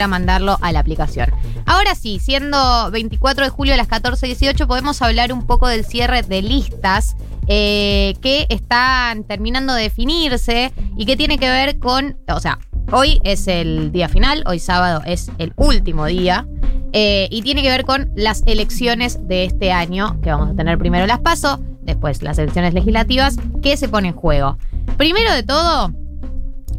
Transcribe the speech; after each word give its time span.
para 0.00 0.08
mandarlo 0.08 0.56
a 0.62 0.72
la 0.72 0.78
aplicación. 0.78 1.30
Ahora 1.66 1.94
sí, 1.94 2.18
siendo 2.20 2.90
24 2.90 3.44
de 3.44 3.50
julio 3.50 3.74
a 3.74 3.76
las 3.76 3.86
14.18, 3.86 4.66
podemos 4.66 5.02
hablar 5.02 5.30
un 5.30 5.46
poco 5.46 5.68
del 5.68 5.84
cierre 5.84 6.22
de 6.22 6.40
listas 6.40 7.16
eh, 7.48 8.14
que 8.22 8.46
están 8.48 9.24
terminando 9.24 9.74
de 9.74 9.82
definirse 9.82 10.72
y 10.96 11.04
que 11.04 11.18
tiene 11.18 11.36
que 11.36 11.50
ver 11.50 11.78
con, 11.78 12.16
o 12.28 12.40
sea, 12.40 12.58
hoy 12.92 13.20
es 13.24 13.46
el 13.46 13.92
día 13.92 14.08
final, 14.08 14.42
hoy 14.46 14.58
sábado 14.58 15.02
es 15.04 15.30
el 15.36 15.52
último 15.56 16.06
día. 16.06 16.46
eh, 16.92 17.28
y 17.30 17.42
tiene 17.42 17.62
que 17.62 17.68
ver 17.68 17.84
con 17.84 18.10
las 18.16 18.42
elecciones 18.46 19.28
de 19.28 19.44
este 19.44 19.70
año, 19.70 20.18
que 20.22 20.30
vamos 20.30 20.48
a 20.50 20.56
tener 20.56 20.78
primero 20.78 21.06
las 21.06 21.20
PASO, 21.20 21.60
después 21.82 22.22
las 22.22 22.38
elecciones 22.38 22.72
legislativas, 22.72 23.36
que 23.62 23.76
se 23.76 23.88
pone 23.88 24.08
en 24.08 24.14
juego. 24.14 24.56
Primero 24.96 25.32
de 25.32 25.42
todo, 25.42 25.92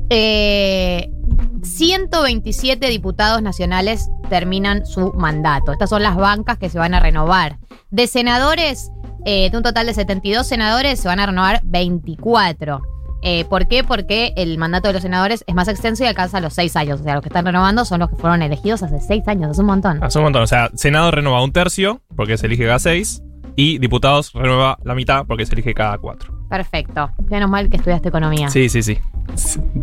eh, 0.09 1.09
127 1.63 2.87
diputados 2.87 3.41
nacionales 3.41 4.09
terminan 4.29 4.85
su 4.85 5.13
mandato. 5.13 5.71
Estas 5.71 5.89
son 5.89 6.03
las 6.03 6.15
bancas 6.15 6.57
que 6.57 6.69
se 6.69 6.79
van 6.79 6.93
a 6.93 6.99
renovar. 6.99 7.57
De 7.89 8.07
senadores, 8.07 8.91
eh, 9.25 9.49
de 9.49 9.57
un 9.57 9.63
total 9.63 9.85
de 9.85 9.93
72 9.93 10.47
senadores, 10.47 10.99
se 10.99 11.07
van 11.07 11.19
a 11.19 11.25
renovar 11.25 11.61
24. 11.63 12.81
Eh, 13.23 13.45
¿Por 13.45 13.67
qué? 13.67 13.83
Porque 13.83 14.33
el 14.35 14.57
mandato 14.57 14.87
de 14.87 14.93
los 14.93 15.03
senadores 15.03 15.43
es 15.45 15.53
más 15.53 15.67
extenso 15.67 16.03
y 16.03 16.07
alcanza 16.07 16.39
los 16.39 16.53
6 16.53 16.75
años. 16.75 17.01
O 17.01 17.03
sea, 17.03 17.13
los 17.13 17.21
que 17.21 17.29
están 17.29 17.45
renovando 17.45 17.85
son 17.85 17.99
los 17.99 18.09
que 18.09 18.15
fueron 18.15 18.41
elegidos 18.41 18.81
hace 18.81 18.99
6 18.99 19.27
años. 19.27 19.51
Es 19.51 19.59
un 19.59 19.67
montón. 19.67 20.03
Hace 20.03 20.17
un 20.17 20.23
montón. 20.25 20.41
O 20.41 20.47
sea, 20.47 20.71
Senado 20.73 21.11
renueva 21.11 21.43
un 21.43 21.51
tercio, 21.51 22.01
porque 22.15 22.37
se 22.37 22.47
elige 22.47 22.65
cada 22.65 22.79
seis. 22.79 23.21
Y 23.55 23.77
diputados 23.77 24.31
renueva 24.33 24.77
la 24.83 24.95
mitad, 24.95 25.25
porque 25.27 25.45
se 25.45 25.53
elige 25.53 25.73
cada 25.73 25.97
cuatro. 25.97 26.40
Perfecto. 26.51 27.09
Menos 27.29 27.49
mal 27.49 27.69
que 27.69 27.77
estudiaste 27.77 28.09
economía. 28.09 28.49
Sí, 28.49 28.69
sí, 28.69 28.83
sí. 28.83 28.99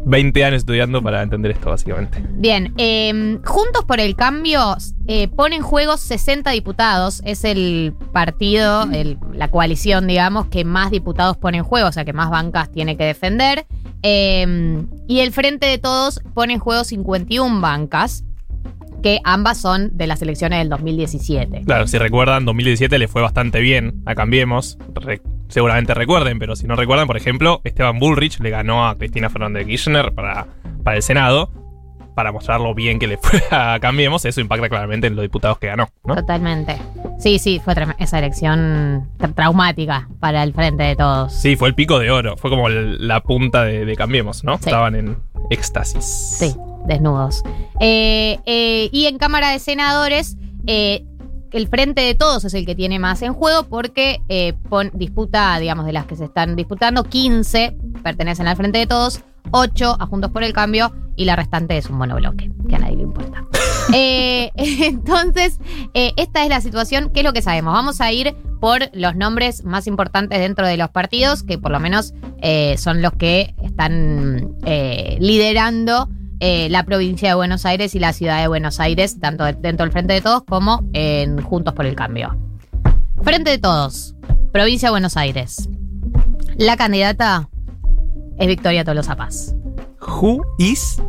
20 0.04 0.44
años 0.44 0.58
estudiando 0.58 1.02
para 1.02 1.22
entender 1.22 1.50
esto, 1.52 1.70
básicamente. 1.70 2.22
Bien, 2.34 2.74
eh, 2.76 3.38
Juntos 3.44 3.84
por 3.86 3.98
el 4.00 4.14
Cambio 4.14 4.76
eh, 5.06 5.28
pone 5.28 5.56
en 5.56 5.62
juego 5.62 5.96
60 5.96 6.50
diputados. 6.50 7.22
Es 7.24 7.44
el 7.44 7.94
partido, 8.12 8.82
el- 8.92 9.16
la 9.32 9.48
coalición, 9.48 10.06
digamos, 10.06 10.46
que 10.48 10.64
más 10.64 10.90
diputados 10.90 11.36
pone 11.38 11.58
en 11.58 11.64
juego, 11.64 11.88
o 11.88 11.92
sea, 11.92 12.04
que 12.04 12.12
más 12.12 12.28
bancas 12.30 12.70
tiene 12.70 12.96
que 12.98 13.04
defender. 13.04 13.66
Eh, 14.02 14.84
y 15.08 15.20
el 15.20 15.32
Frente 15.32 15.66
de 15.66 15.78
Todos 15.78 16.20
pone 16.34 16.52
en 16.52 16.58
juego 16.60 16.84
51 16.84 17.60
bancas, 17.62 18.24
que 19.02 19.20
ambas 19.24 19.58
son 19.58 19.96
de 19.96 20.06
las 20.06 20.20
elecciones 20.22 20.58
del 20.58 20.68
2017. 20.68 21.62
Claro, 21.64 21.86
si 21.86 21.96
recuerdan, 21.98 22.44
2017 22.44 22.98
le 22.98 23.08
fue 23.08 23.22
bastante 23.22 23.60
bien 23.60 24.02
a 24.06 24.14
Cambiemos. 24.14 24.76
Re- 24.94 25.22
seguramente 25.48 25.94
recuerden, 25.94 26.38
pero 26.38 26.56
si 26.56 26.66
no 26.66 26.76
recuerdan, 26.76 27.06
por 27.06 27.16
ejemplo, 27.16 27.60
Esteban 27.64 27.98
Bullrich 27.98 28.40
le 28.40 28.50
ganó 28.50 28.88
a 28.88 28.96
Cristina 28.96 29.30
Fernández 29.30 29.64
de 29.66 29.70
Kirchner 29.70 30.12
para, 30.12 30.46
para 30.84 30.96
el 30.96 31.02
Senado. 31.02 31.50
Para 32.14 32.32
mostrar 32.32 32.60
lo 32.60 32.74
bien 32.74 32.98
que 32.98 33.06
le 33.06 33.16
fue 33.16 33.40
a 33.52 33.78
Cambiemos, 33.80 34.24
eso 34.24 34.40
impacta 34.40 34.68
claramente 34.68 35.06
en 35.06 35.14
los 35.14 35.22
diputados 35.22 35.60
que 35.60 35.68
ganó, 35.68 35.88
¿no? 36.04 36.16
Totalmente. 36.16 36.76
Sí, 37.20 37.38
sí, 37.38 37.60
fue 37.64 37.74
esa 38.00 38.18
elección 38.18 39.08
tra- 39.18 39.32
traumática 39.32 40.08
para 40.18 40.42
el 40.42 40.52
Frente 40.52 40.82
de 40.82 40.96
Todos. 40.96 41.32
Sí, 41.32 41.54
fue 41.54 41.68
el 41.68 41.76
pico 41.76 42.00
de 42.00 42.10
oro. 42.10 42.36
Fue 42.36 42.50
como 42.50 42.68
la 42.68 43.20
punta 43.22 43.62
de, 43.62 43.84
de 43.84 43.94
Cambiemos, 43.94 44.42
¿no? 44.42 44.58
Sí. 44.58 44.64
Estaban 44.64 44.96
en 44.96 45.16
éxtasis. 45.50 46.04
Sí, 46.04 46.56
desnudos. 46.86 47.44
Eh, 47.78 48.40
eh, 48.46 48.88
y 48.90 49.06
en 49.06 49.16
Cámara 49.18 49.50
de 49.50 49.60
Senadores, 49.60 50.36
eh, 50.66 51.04
el 51.52 51.68
Frente 51.68 52.02
de 52.02 52.14
Todos 52.14 52.44
es 52.44 52.54
el 52.54 52.66
que 52.66 52.74
tiene 52.74 52.98
más 52.98 53.22
en 53.22 53.32
juego 53.34 53.64
porque 53.64 54.20
eh, 54.28 54.54
pon- 54.68 54.90
disputa, 54.94 55.58
digamos, 55.58 55.86
de 55.86 55.92
las 55.92 56.06
que 56.06 56.16
se 56.16 56.24
están 56.24 56.56
disputando, 56.56 57.04
15 57.04 57.76
pertenecen 58.02 58.46
al 58.48 58.56
Frente 58.56 58.78
de 58.78 58.86
Todos, 58.86 59.20
8 59.50 59.96
a 59.98 60.06
Juntos 60.06 60.30
por 60.30 60.42
el 60.44 60.52
Cambio 60.52 60.92
y 61.16 61.24
la 61.24 61.36
restante 61.36 61.76
es 61.78 61.88
un 61.90 61.96
monobloque, 61.96 62.50
que 62.68 62.76
a 62.76 62.78
nadie 62.78 62.96
le 62.96 63.02
importa. 63.02 63.44
Eh, 63.94 64.50
entonces, 64.56 65.58
eh, 65.94 66.12
esta 66.18 66.42
es 66.42 66.50
la 66.50 66.60
situación. 66.60 67.08
¿Qué 67.10 67.20
es 67.20 67.24
lo 67.24 67.32
que 67.32 67.40
sabemos? 67.40 67.72
Vamos 67.72 68.02
a 68.02 68.12
ir 68.12 68.36
por 68.60 68.90
los 68.92 69.16
nombres 69.16 69.64
más 69.64 69.86
importantes 69.86 70.38
dentro 70.40 70.66
de 70.66 70.76
los 70.76 70.90
partidos, 70.90 71.42
que 71.42 71.56
por 71.56 71.70
lo 71.70 71.80
menos 71.80 72.12
son 72.76 73.00
los 73.00 73.12
que 73.14 73.54
están 73.62 74.58
liderando 75.18 76.06
eh, 76.40 76.68
la 76.70 76.84
provincia 76.84 77.28
de 77.30 77.34
Buenos 77.34 77.66
Aires 77.66 77.94
y 77.94 77.98
la 77.98 78.12
ciudad 78.12 78.40
de 78.40 78.48
Buenos 78.48 78.80
Aires, 78.80 79.18
tanto 79.20 79.44
de- 79.44 79.54
dentro 79.54 79.84
del 79.84 79.92
Frente 79.92 80.12
de 80.14 80.20
Todos 80.20 80.42
como 80.44 80.82
en 80.92 81.40
Juntos 81.42 81.74
por 81.74 81.86
el 81.86 81.94
Cambio. 81.94 82.36
Frente 83.22 83.50
de 83.50 83.58
Todos, 83.58 84.14
provincia 84.52 84.88
de 84.88 84.90
Buenos 84.92 85.16
Aires. 85.16 85.68
La 86.56 86.76
candidata 86.76 87.48
es 88.38 88.46
Victoria 88.46 88.84
Tolosa 88.84 89.16
Paz. 89.16 89.54
Who 90.00 90.40
is 90.58 91.00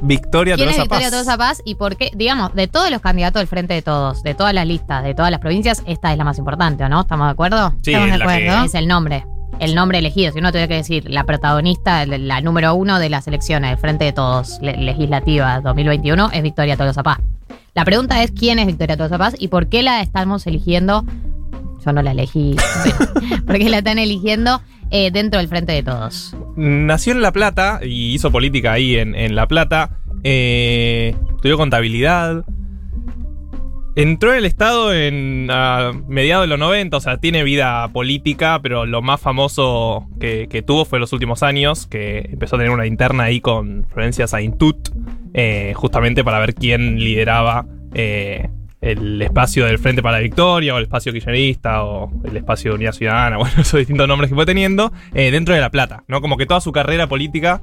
Victoria 0.00 0.54
¿Quién 0.54 0.68
es 0.68 0.76
Tolosa 0.76 0.82
Victoria 0.84 1.06
Paz? 1.06 1.10
Tolosa 1.12 1.36
Paz 1.38 1.62
y 1.64 1.74
por 1.74 1.96
qué? 1.96 2.10
Digamos, 2.14 2.54
de 2.54 2.68
todos 2.68 2.90
los 2.90 3.00
candidatos 3.00 3.40
del 3.40 3.48
Frente 3.48 3.74
de 3.74 3.82
Todos, 3.82 4.22
de 4.22 4.34
todas 4.34 4.54
las 4.54 4.66
listas, 4.66 5.02
de 5.04 5.14
todas 5.14 5.30
las 5.30 5.40
provincias, 5.40 5.82
esta 5.86 6.12
es 6.12 6.18
la 6.18 6.24
más 6.24 6.38
importante, 6.38 6.84
¿o 6.84 6.88
no? 6.88 7.00
¿Estamos 7.02 7.26
de 7.26 7.32
acuerdo? 7.32 7.72
Sí, 7.82 7.92
Estamos 7.92 8.12
de 8.12 8.16
que- 8.16 8.22
acuerdo. 8.22 8.64
Es 8.64 8.74
el 8.74 8.86
nombre. 8.88 9.26
El 9.58 9.74
nombre 9.74 9.98
elegido. 9.98 10.32
Si 10.32 10.38
uno 10.38 10.50
tuviera 10.50 10.68
que 10.68 10.74
decir 10.74 11.10
la 11.10 11.24
protagonista, 11.24 12.06
la, 12.06 12.40
número 12.40 12.74
uno 12.74 12.98
de 12.98 13.08
las 13.10 13.26
elecciones 13.26 13.70
del 13.70 13.78
Frente 13.78 14.04
de 14.04 14.12
Todos 14.12 14.58
le- 14.62 14.76
legislativa 14.76 15.60
2021 15.60 16.30
es 16.32 16.42
Victoria 16.42 16.76
Tolosa 16.76 17.02
Paz. 17.02 17.18
La 17.74 17.84
pregunta 17.84 18.22
es 18.22 18.30
quién 18.32 18.58
es 18.58 18.66
Victoria 18.66 18.96
Tolosa 18.96 19.18
Paz 19.18 19.34
y 19.38 19.48
por 19.48 19.68
qué 19.68 19.82
la 19.82 20.00
estamos 20.00 20.46
eligiendo. 20.46 21.04
Yo 21.84 21.92
no 21.92 22.02
la 22.02 22.12
elegí. 22.12 22.56
¿Por 23.46 23.58
qué 23.58 23.68
la 23.68 23.78
están 23.78 23.98
eligiendo 23.98 24.60
eh, 24.90 25.10
dentro 25.10 25.38
del 25.38 25.48
Frente 25.48 25.72
de 25.72 25.82
Todos? 25.82 26.36
Nació 26.56 27.12
en 27.12 27.22
La 27.22 27.32
Plata 27.32 27.80
y 27.82 28.14
hizo 28.14 28.30
política 28.30 28.72
ahí 28.72 28.96
en, 28.96 29.14
en 29.14 29.34
La 29.34 29.46
Plata. 29.46 29.98
Eh, 30.24 31.14
estudió 31.36 31.56
contabilidad. 31.56 32.44
Entró 33.98 34.30
en 34.30 34.38
el 34.38 34.44
Estado 34.44 34.94
en 34.94 35.48
a 35.50 35.90
mediados 36.06 36.44
de 36.44 36.46
los 36.46 36.58
90, 36.60 36.96
o 36.96 37.00
sea, 37.00 37.16
tiene 37.16 37.42
vida 37.42 37.88
política, 37.88 38.60
pero 38.62 38.86
lo 38.86 39.02
más 39.02 39.20
famoso 39.20 40.06
que, 40.20 40.62
tuvo 40.64 40.84
fue 40.84 40.98
en 40.98 41.00
los 41.00 41.12
últimos 41.12 41.42
años, 41.42 41.88
que 41.88 42.28
empezó 42.30 42.54
a 42.54 42.60
tener 42.60 42.70
una 42.70 42.86
interna 42.86 43.24
ahí 43.24 43.40
con 43.40 43.88
Florencia 43.92 44.28
Saintut, 44.28 44.90
eh, 45.34 45.72
justamente 45.74 46.22
para 46.22 46.38
ver 46.38 46.54
quién 46.54 47.00
lideraba 47.00 47.66
eh, 47.92 48.48
el 48.80 49.20
espacio 49.20 49.66
del 49.66 49.80
Frente 49.80 50.00
para 50.00 50.18
la 50.18 50.22
Victoria, 50.22 50.76
o 50.76 50.78
el 50.78 50.84
espacio 50.84 51.12
kirchnerista, 51.12 51.82
o 51.82 52.12
el 52.22 52.36
espacio 52.36 52.70
de 52.70 52.74
Unidad 52.76 52.92
Ciudadana, 52.92 53.36
bueno, 53.38 53.54
esos 53.58 53.78
distintos 53.78 54.06
nombres 54.06 54.30
que 54.30 54.36
fue 54.36 54.46
teniendo, 54.46 54.92
eh, 55.12 55.32
dentro 55.32 55.56
de 55.56 55.60
La 55.60 55.70
Plata, 55.70 56.04
¿no? 56.06 56.20
Como 56.20 56.36
que 56.36 56.46
toda 56.46 56.60
su 56.60 56.70
carrera 56.70 57.08
política 57.08 57.62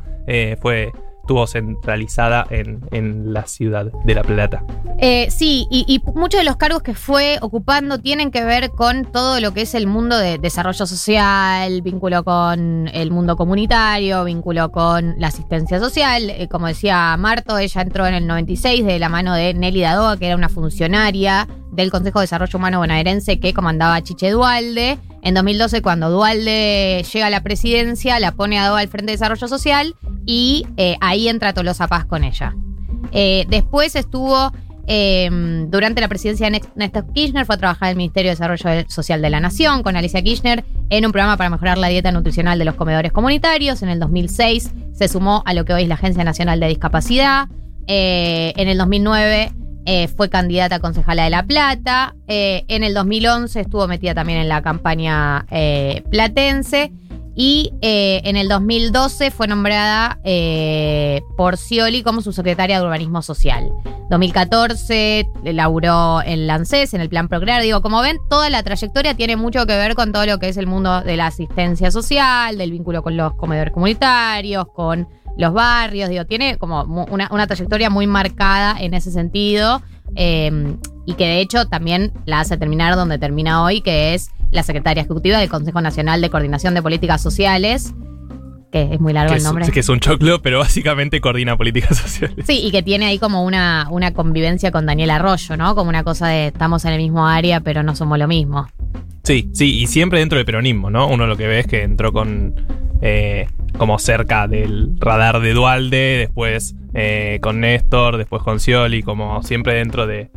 fue 0.60 0.92
estuvo 1.26 1.48
centralizada 1.48 2.46
en, 2.52 2.82
en 2.92 3.34
la 3.34 3.48
ciudad 3.48 3.92
de 4.04 4.14
La 4.14 4.22
Plata. 4.22 4.64
Eh, 5.00 5.28
sí, 5.32 5.66
y, 5.72 6.00
muchos 6.14 6.40
de 6.40 6.46
los 6.46 6.56
cargos 6.56 6.84
que 6.84 6.94
fue 6.94 7.40
ocupando 7.42 7.98
tienen 7.98 8.30
que 8.30 8.46
ver 8.46 8.70
con 8.70 9.06
todo 9.06 9.40
lo 9.40 9.52
que 9.52 9.62
es 9.62 9.74
el 9.74 9.88
mundo 9.88 10.20
de 10.20 10.38
desarrollo 10.38 10.86
social, 10.86 11.82
vínculo 11.82 12.24
con 12.24 12.88
el 12.94 13.10
mundo 13.10 13.36
comunitario, 13.36 14.24
vínculo 14.24 14.72
con 14.72 15.16
la 15.18 15.28
asistencia 15.28 15.80
social. 15.80 16.30
Eh, 16.30 16.48
como 16.48 16.68
decía 16.68 17.18
Marto, 17.18 17.58
ella 17.58 17.82
entró 17.82 18.06
en 18.06 18.14
el 18.14 18.28
96 18.28 18.86
de 18.86 19.00
la 19.00 19.10
mano 19.10 19.34
de 19.34 19.56
Nelly 19.56 19.82
Dadoa, 19.82 20.18
que 20.18 20.28
era 20.28 20.36
una 20.36 20.50
funcionaria 20.50 21.48
del 21.76 21.92
Consejo 21.92 22.20
de 22.20 22.24
Desarrollo 22.24 22.58
Humano 22.58 22.80
Bonaerense 22.80 23.40
que 23.40 23.54
comandaba 23.54 24.02
Chiche 24.02 24.32
Dualde. 24.32 24.98
En 25.22 25.34
2012, 25.34 25.82
cuando 25.82 26.10
Dualde 26.10 27.04
llega 27.12 27.28
a 27.28 27.30
la 27.30 27.42
presidencia, 27.42 28.20
la 28.20 28.32
pone 28.32 28.60
a 28.60 28.64
Dadoa 28.64 28.80
al 28.80 28.88
Frente 28.88 29.12
de 29.12 29.18
Desarrollo 29.18 29.48
Social 29.48 29.96
y 30.26 30.68
eh, 30.78 30.98
ahí 31.02 31.28
entra 31.28 31.54
Tolosa 31.54 31.88
Paz 31.88 32.06
con 32.06 32.24
ella. 32.24 32.56
Eh, 33.12 33.46
después 33.50 33.96
estuvo 33.96 34.52
eh, 34.88 35.30
durante 35.68 36.00
la 36.00 36.08
presidencia 36.08 36.50
de 36.50 36.62
Néstor 36.76 37.12
Kirchner, 37.14 37.46
fue 37.46 37.56
a 37.56 37.58
trabajar 37.58 37.88
en 37.88 37.92
el 37.92 37.98
Ministerio 37.98 38.30
de 38.30 38.36
Desarrollo 38.36 38.86
Social 38.88 39.22
de 39.22 39.30
la 39.30 39.40
Nación 39.40 39.82
con 39.82 39.96
Alicia 39.96 40.22
Kirchner 40.22 40.64
en 40.90 41.06
un 41.06 41.12
programa 41.12 41.38
para 41.38 41.50
mejorar 41.50 41.78
la 41.78 41.88
dieta 41.88 42.12
nutricional 42.12 42.60
de 42.60 42.66
los 42.66 42.76
comedores 42.76 43.12
comunitarios. 43.12 43.82
En 43.82 43.90
el 43.90 44.00
2006 44.00 44.72
se 44.94 45.08
sumó 45.08 45.42
a 45.46 45.54
lo 45.54 45.66
que 45.66 45.74
hoy 45.74 45.84
es 45.84 45.88
la 45.88 45.96
Agencia 45.96 46.24
Nacional 46.24 46.60
de 46.60 46.68
Discapacidad. 46.68 47.48
Eh, 47.88 48.54
en 48.56 48.68
el 48.68 48.78
2009 48.78 49.52
eh, 49.86 50.08
fue 50.08 50.30
candidata 50.30 50.76
a 50.76 50.80
concejala 50.80 51.24
de 51.24 51.30
La 51.30 51.44
Plata. 51.44 52.16
Eh, 52.28 52.66
en 52.68 52.84
el 52.84 52.94
2011 52.94 53.62
estuvo 53.62 53.88
metida 53.88 54.14
también 54.14 54.40
en 54.40 54.50
la 54.50 54.62
campaña 54.62 55.46
eh, 55.52 56.04
platense. 56.10 56.92
Y 57.38 57.74
en 57.82 58.38
el 58.38 58.48
2012 58.48 59.30
fue 59.30 59.46
nombrada 59.46 60.20
por 61.36 61.58
Scioli 61.58 62.02
como 62.02 62.22
subsecretaria 62.22 62.80
de 62.80 62.86
Urbanismo 62.86 63.22
Social. 63.22 63.74
2014 64.10 65.28
laburó 65.44 66.22
en 66.22 66.50
ANSES, 66.50 66.94
en 66.94 67.02
el 67.02 67.10
Plan 67.10 67.28
Procrear. 67.28 67.62
Digo, 67.62 67.82
como 67.82 68.02
ven, 68.02 68.20
toda 68.30 68.50
la 68.50 68.64
trayectoria 68.64 69.16
tiene 69.16 69.36
mucho 69.36 69.66
que 69.66 69.76
ver 69.76 69.96
con 69.96 70.14
todo 70.14 70.26
lo 70.26 70.40
que 70.40 70.48
es 70.48 70.56
el 70.56 70.66
mundo 70.66 71.02
de 71.02 71.18
la 71.18 71.28
asistencia 71.28 71.92
social, 71.92 72.58
del 72.58 72.72
vínculo 72.72 73.04
con 73.04 73.18
los 73.18 73.34
comedores 73.34 73.74
comunitarios, 73.74 74.68
con 74.74 75.06
los 75.38 75.54
barrios. 75.54 76.10
Digo, 76.10 76.26
tiene 76.26 76.58
como 76.58 76.84
una, 76.84 77.28
una 77.32 77.48
trayectoria 77.48 77.90
muy 77.90 78.08
marcada 78.08 78.76
en 78.80 78.94
ese 78.94 79.12
sentido. 79.12 79.82
eh, 80.16 80.76
y 81.08 81.14
que 81.14 81.26
de 81.28 81.40
hecho 81.40 81.68
también 81.68 82.12
la 82.26 82.40
hace 82.40 82.58
terminar 82.58 82.96
donde 82.96 83.20
termina 83.20 83.64
hoy, 83.64 83.82
que 83.82 84.16
es 84.16 84.32
la 84.52 84.64
secretaria 84.64 85.02
ejecutiva 85.04 85.38
del 85.38 85.50
Consejo 85.50 85.80
Nacional 85.80 86.20
de 86.20 86.32
Coordinación 86.32 86.74
de 86.74 86.82
Políticas 86.82 87.22
Sociales, 87.22 87.94
que 88.72 88.90
es 88.92 89.00
muy 89.00 89.14
largo 89.14 89.30
que 89.30 89.36
el 89.36 89.38
es, 89.38 89.44
nombre. 89.44 89.70
que 89.72 89.80
es 89.82 89.90
un 89.90 90.00
choclo, 90.00 90.42
pero 90.42 90.60
básicamente 90.60 91.22
coordina 91.22 91.58
políticas 91.58 91.98
sociales. 92.02 92.44
Sí, 92.48 92.60
y 92.66 92.72
que 92.72 92.82
tiene 92.82 93.06
ahí 93.06 93.20
como 93.20 93.44
una, 93.44 93.88
una 93.92 94.14
convivencia 94.14 94.72
con 94.72 94.88
Daniel 94.88 95.12
Arroyo, 95.12 95.56
¿no? 95.58 95.76
Como 95.76 95.90
una 95.90 96.04
cosa 96.04 96.28
de 96.28 96.48
estamos 96.48 96.84
en 96.86 96.94
el 96.94 96.98
mismo 97.02 97.28
área, 97.28 97.60
pero 97.60 97.84
no 97.84 97.96
somos 97.96 98.18
lo 98.18 98.28
mismo. 98.28 98.68
Sí, 99.24 99.50
sí, 99.54 99.80
y 99.80 99.86
siempre 99.88 100.20
dentro 100.20 100.38
del 100.38 100.46
peronismo, 100.46 100.90
¿no? 100.90 101.08
Uno 101.08 101.28
lo 101.28 101.38
que 101.38 101.46
ve 101.48 101.60
es 101.60 101.68
que 101.68 101.84
entró 101.84 102.12
con. 102.12 102.56
eh, 103.02 103.48
como 103.78 104.00
cerca 104.00 104.48
del 104.48 104.92
radar 105.00 105.40
de 105.42 105.54
Dualde, 105.54 106.18
después 106.20 106.76
eh, 106.94 107.40
con 107.42 107.60
Néstor, 107.62 108.18
después 108.18 108.42
con 108.44 108.60
Scioli, 108.60 109.04
como 109.04 109.44
siempre 109.44 109.74
dentro 109.76 110.08
de, 110.08 110.30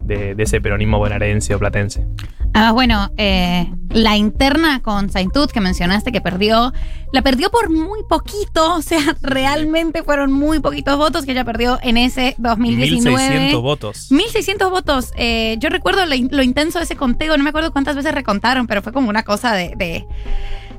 de- 0.00 0.34
de 0.34 0.42
ese 0.42 0.60
peronismo 0.60 0.98
bonaerense 0.98 1.54
o 1.54 1.58
platense. 1.58 2.06
Además, 2.54 2.72
bueno, 2.72 3.10
eh, 3.18 3.70
la 3.90 4.16
interna 4.16 4.80
con 4.80 5.10
Saintud 5.10 5.50
que 5.50 5.60
mencionaste 5.60 6.10
que 6.10 6.22
perdió, 6.22 6.72
la 7.12 7.20
perdió 7.20 7.50
por 7.50 7.68
muy 7.68 8.00
poquito, 8.08 8.76
o 8.76 8.80
sea, 8.82 8.98
realmente 9.20 10.02
fueron 10.02 10.32
muy 10.32 10.60
poquitos 10.60 10.96
votos 10.96 11.26
que 11.26 11.32
ella 11.32 11.44
perdió 11.44 11.78
en 11.82 11.98
ese 11.98 12.34
2019. 12.38 13.16
1600 13.18 13.62
votos. 13.62 14.10
1600 14.10 14.70
votos. 14.70 15.12
Eh, 15.16 15.56
yo 15.58 15.68
recuerdo 15.68 16.06
lo, 16.06 16.14
in- 16.14 16.30
lo 16.32 16.42
intenso 16.42 16.78
de 16.78 16.84
ese 16.86 16.96
conteo, 16.96 17.36
no 17.36 17.44
me 17.44 17.50
acuerdo 17.50 17.72
cuántas 17.72 17.94
veces 17.94 18.14
recontaron, 18.14 18.66
pero 18.66 18.80
fue 18.80 18.92
como 18.92 19.10
una 19.10 19.22
cosa 19.22 19.52
de, 19.52 19.74
de, 19.76 20.06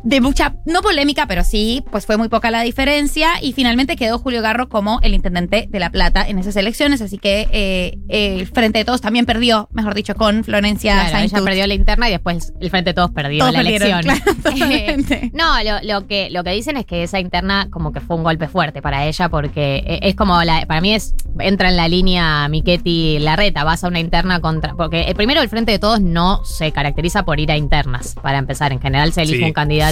de 0.04 0.22
mucha, 0.22 0.56
no 0.66 0.82
polémica, 0.82 1.26
pero 1.28 1.44
sí, 1.44 1.84
pues 1.92 2.06
fue 2.06 2.18
muy 2.18 2.30
poca 2.30 2.52
la 2.52 2.62
diferencia. 2.62 3.32
Y 3.42 3.54
finalmente 3.54 3.96
quedó 3.96 4.20
Julio 4.20 4.42
Garro 4.42 4.70
como 4.70 5.00
el 5.02 5.14
intendente 5.14 5.68
de 5.70 5.80
La 5.80 5.90
Plata 5.90 6.26
en 6.28 6.40
esas 6.40 6.56
elecciones. 6.56 7.02
Así 7.02 7.18
que 7.18 7.48
eh, 7.52 7.98
el 8.10 8.48
Frente 8.48 8.80
de 8.80 8.86
Todos 8.86 9.02
también 9.02 9.26
perdió, 9.26 9.70
mejor 9.74 9.94
dicho, 9.94 10.16
con 10.16 10.44
Florencia 10.44 11.08
Claro, 11.10 11.26
ella 11.26 11.42
perdió 11.44 11.68
la 11.68 11.74
interna 11.74 12.08
y 12.10 12.12
después 12.12 12.54
el 12.60 12.70
Frente 12.70 12.92
de 12.92 12.94
Todos 12.94 13.12
perdió 13.12 13.40
Todos 13.40 13.54
la 13.54 13.62
elección. 13.62 14.02
claro, 14.02 14.22
totalmente. 14.44 15.32
no, 15.34 15.64
lo, 15.64 15.82
lo 16.02 16.08
que, 16.08 16.30
lo 16.30 16.44
que 16.44 16.52
dicen 16.52 16.78
es 16.78 16.86
que 16.86 17.04
esa 17.04 17.20
interna 17.20 17.68
como 17.72 17.92
que 17.92 18.00
fue 18.02 18.16
un 18.16 18.24
golpe 18.24 18.48
fuerte 18.48 18.82
para 18.82 19.06
ella 19.06 19.30
porque 19.30 19.84
e- 19.86 20.00
es 20.04 20.16
como, 20.16 20.42
la, 20.44 20.66
para 20.66 20.82
mí 20.82 20.94
es 20.94 21.16
entra 21.40 21.70
en 21.70 21.78
la 21.78 21.88
línea 21.88 22.48
Miquetti 22.48 23.20
Larreta, 23.20 23.64
vas 23.64 23.84
a 23.84 23.88
una 23.88 24.00
interna 24.00 24.40
contra... 24.40 24.74
Porque 24.76 25.02
el 25.04 25.16
primero 25.16 25.42
el 25.42 25.50
Frente 25.50 25.72
de 25.72 25.80
Todos 25.80 26.02
no 26.02 26.44
se 26.46 26.72
caracteriza 26.72 27.24
por 27.26 27.40
ir 27.40 27.52
a 27.52 27.58
internas, 27.58 28.16
para 28.22 28.38
empezar. 28.40 28.72
En 28.72 28.80
general 28.82 29.14
se 29.14 29.22
elige 29.22 29.38
Sí. 29.38 29.44
un 29.44 29.54
candidato 29.54 29.87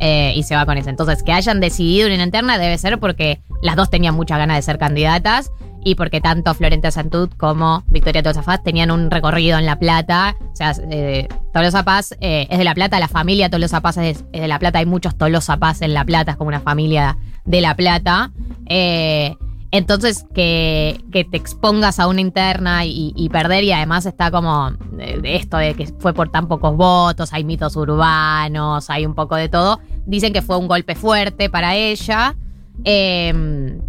Eh, 0.00 0.32
y 0.34 0.42
se 0.42 0.56
va 0.56 0.66
con 0.66 0.76
ese. 0.78 0.90
Entonces, 0.90 1.22
que 1.22 1.32
hayan 1.32 1.60
decidido 1.60 2.08
una 2.12 2.24
interna 2.24 2.58
debe 2.58 2.76
ser 2.76 2.98
porque 2.98 3.40
las 3.62 3.76
dos 3.76 3.88
tenían 3.88 4.16
muchas 4.16 4.38
ganas 4.38 4.56
de 4.56 4.62
ser 4.62 4.76
candidatas 4.78 5.52
y 5.84 5.94
porque 5.94 6.20
tanto 6.20 6.54
Florencia 6.54 6.90
Santud 6.90 7.30
como 7.36 7.84
Victoria 7.86 8.22
Tolosa 8.22 8.42
Paz 8.42 8.62
tenían 8.62 8.90
un 8.90 9.10
recorrido 9.10 9.58
en 9.58 9.66
La 9.66 9.78
Plata. 9.78 10.36
O 10.52 10.56
sea, 10.56 10.72
eh, 10.90 11.28
Tolosa 11.52 11.84
Paz 11.84 12.16
eh, 12.20 12.46
es 12.50 12.58
de 12.58 12.64
La 12.64 12.74
Plata, 12.74 12.98
la 13.00 13.08
familia 13.08 13.50
Tolosa 13.50 13.80
Paz 13.80 13.96
es, 13.98 14.24
es 14.32 14.40
de 14.40 14.48
La 14.48 14.58
Plata, 14.58 14.78
hay 14.78 14.86
muchos 14.86 15.16
Tolosa 15.16 15.56
Paz 15.56 15.82
en 15.82 15.94
La 15.94 16.04
Plata, 16.04 16.32
es 16.32 16.36
como 16.36 16.48
una 16.48 16.60
familia 16.60 17.16
de 17.44 17.60
La 17.60 17.74
Plata. 17.74 18.30
Eh, 18.66 19.36
entonces, 19.74 20.26
que, 20.34 21.02
que 21.10 21.24
te 21.24 21.38
expongas 21.38 21.98
a 21.98 22.06
una 22.06 22.20
interna 22.20 22.84
y, 22.84 23.28
perder, 23.32 23.64
y 23.64 23.72
además 23.72 24.04
está 24.04 24.30
como 24.30 24.70
eh, 24.98 25.18
esto 25.24 25.56
de 25.56 25.72
que 25.72 25.86
fue 25.98 26.12
por 26.12 26.30
tan 26.30 26.46
pocos 26.46 26.76
votos, 26.76 27.32
hay 27.32 27.42
mitos 27.42 27.74
urbanos, 27.76 28.90
hay 28.90 29.06
un 29.06 29.14
poco 29.14 29.34
de 29.34 29.48
todo. 29.48 29.80
Dicen 30.04 30.34
que 30.34 30.42
fue 30.42 30.58
un 30.58 30.68
golpe 30.68 30.94
fuerte 30.94 31.48
para 31.48 31.74
ella, 31.74 32.36
eh, 32.84 33.80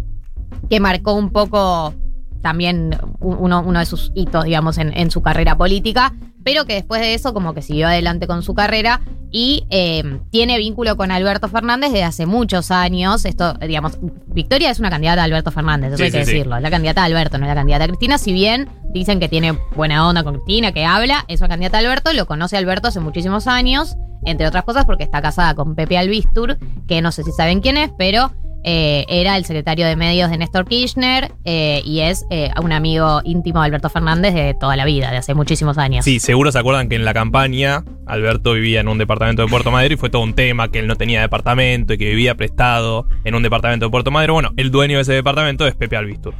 que 0.70 0.80
marcó 0.80 1.12
un 1.12 1.28
poco 1.28 1.92
también 2.40 2.96
uno, 3.20 3.62
uno 3.62 3.78
de 3.78 3.84
sus 3.84 4.10
hitos, 4.14 4.44
digamos, 4.44 4.78
en, 4.78 4.96
en 4.96 5.10
su 5.10 5.20
carrera 5.20 5.58
política, 5.58 6.14
pero 6.42 6.64
que 6.64 6.74
después 6.74 7.02
de 7.02 7.12
eso 7.12 7.34
como 7.34 7.52
que 7.52 7.60
siguió 7.60 7.88
adelante 7.88 8.26
con 8.26 8.42
su 8.42 8.54
carrera 8.54 9.02
y 9.36 9.66
eh, 9.70 10.20
tiene 10.30 10.58
vínculo 10.58 10.96
con 10.96 11.10
Alberto 11.10 11.48
Fernández 11.48 11.90
desde 11.90 12.04
hace 12.04 12.24
muchos 12.24 12.70
años. 12.70 13.24
Esto, 13.24 13.54
digamos, 13.54 13.98
Victoria 14.28 14.70
es 14.70 14.78
una 14.78 14.90
candidata 14.90 15.22
a 15.22 15.24
Alberto 15.24 15.50
Fernández, 15.50 15.88
eso 15.88 15.96
Sí, 15.96 16.04
hay 16.04 16.12
que 16.12 16.24
sí, 16.24 16.30
decirlo. 16.30 16.56
Es 16.56 16.62
la 16.62 16.70
candidata 16.70 17.02
a 17.02 17.06
Alberto, 17.06 17.36
no 17.36 17.44
es 17.44 17.48
la 17.48 17.56
candidata 17.56 17.82
a 17.82 17.88
Cristina. 17.88 18.16
Si 18.16 18.32
bien 18.32 18.68
dicen 18.92 19.18
que 19.18 19.28
tiene 19.28 19.58
buena 19.74 20.08
onda 20.08 20.22
con 20.22 20.34
Cristina, 20.34 20.70
que 20.70 20.84
habla, 20.84 21.24
es 21.26 21.40
una 21.40 21.48
candidata 21.48 21.78
a 21.78 21.80
Alberto, 21.80 22.12
lo 22.12 22.26
conoce 22.26 22.56
Alberto 22.56 22.86
hace 22.86 23.00
muchísimos 23.00 23.48
años, 23.48 23.96
entre 24.24 24.46
otras 24.46 24.62
cosas 24.62 24.84
porque 24.84 25.02
está 25.02 25.20
casada 25.20 25.56
con 25.56 25.74
Pepe 25.74 25.98
Albistur, 25.98 26.56
que 26.86 27.02
no 27.02 27.10
sé 27.10 27.24
si 27.24 27.32
saben 27.32 27.60
quién 27.60 27.76
es, 27.76 27.90
pero 27.98 28.30
eh, 28.64 29.04
era 29.08 29.36
el 29.36 29.44
secretario 29.44 29.86
de 29.86 29.94
medios 29.94 30.30
de 30.30 30.38
Néstor 30.38 30.66
Kirchner 30.66 31.32
eh, 31.44 31.82
y 31.84 32.00
es 32.00 32.26
eh, 32.30 32.50
un 32.62 32.72
amigo 32.72 33.20
íntimo 33.24 33.60
de 33.60 33.66
Alberto 33.66 33.90
Fernández 33.90 34.34
de 34.34 34.54
toda 34.54 34.74
la 34.76 34.86
vida, 34.86 35.10
de 35.10 35.18
hace 35.18 35.34
muchísimos 35.34 35.76
años. 35.76 36.04
Sí, 36.04 36.18
seguro 36.18 36.50
se 36.50 36.58
acuerdan 36.58 36.88
que 36.88 36.96
en 36.96 37.04
la 37.04 37.12
campaña 37.12 37.84
Alberto 38.06 38.54
vivía 38.54 38.80
en 38.80 38.88
un 38.88 38.96
departamento 38.96 39.42
de 39.42 39.48
Puerto 39.48 39.70
Madero 39.70 39.94
y 39.94 39.96
fue 39.98 40.08
todo 40.08 40.22
un 40.22 40.34
tema 40.34 40.70
que 40.70 40.78
él 40.78 40.86
no 40.86 40.96
tenía 40.96 41.20
departamento 41.20 41.92
y 41.92 41.98
que 41.98 42.06
vivía 42.06 42.34
prestado 42.34 43.06
en 43.24 43.34
un 43.34 43.42
departamento 43.42 43.86
de 43.86 43.90
Puerto 43.90 44.10
Madero. 44.10 44.32
Bueno, 44.32 44.50
el 44.56 44.70
dueño 44.70 44.96
de 44.96 45.02
ese 45.02 45.12
departamento 45.12 45.66
es 45.66 45.74
Pepe 45.74 45.96
Albistur. 45.96 46.34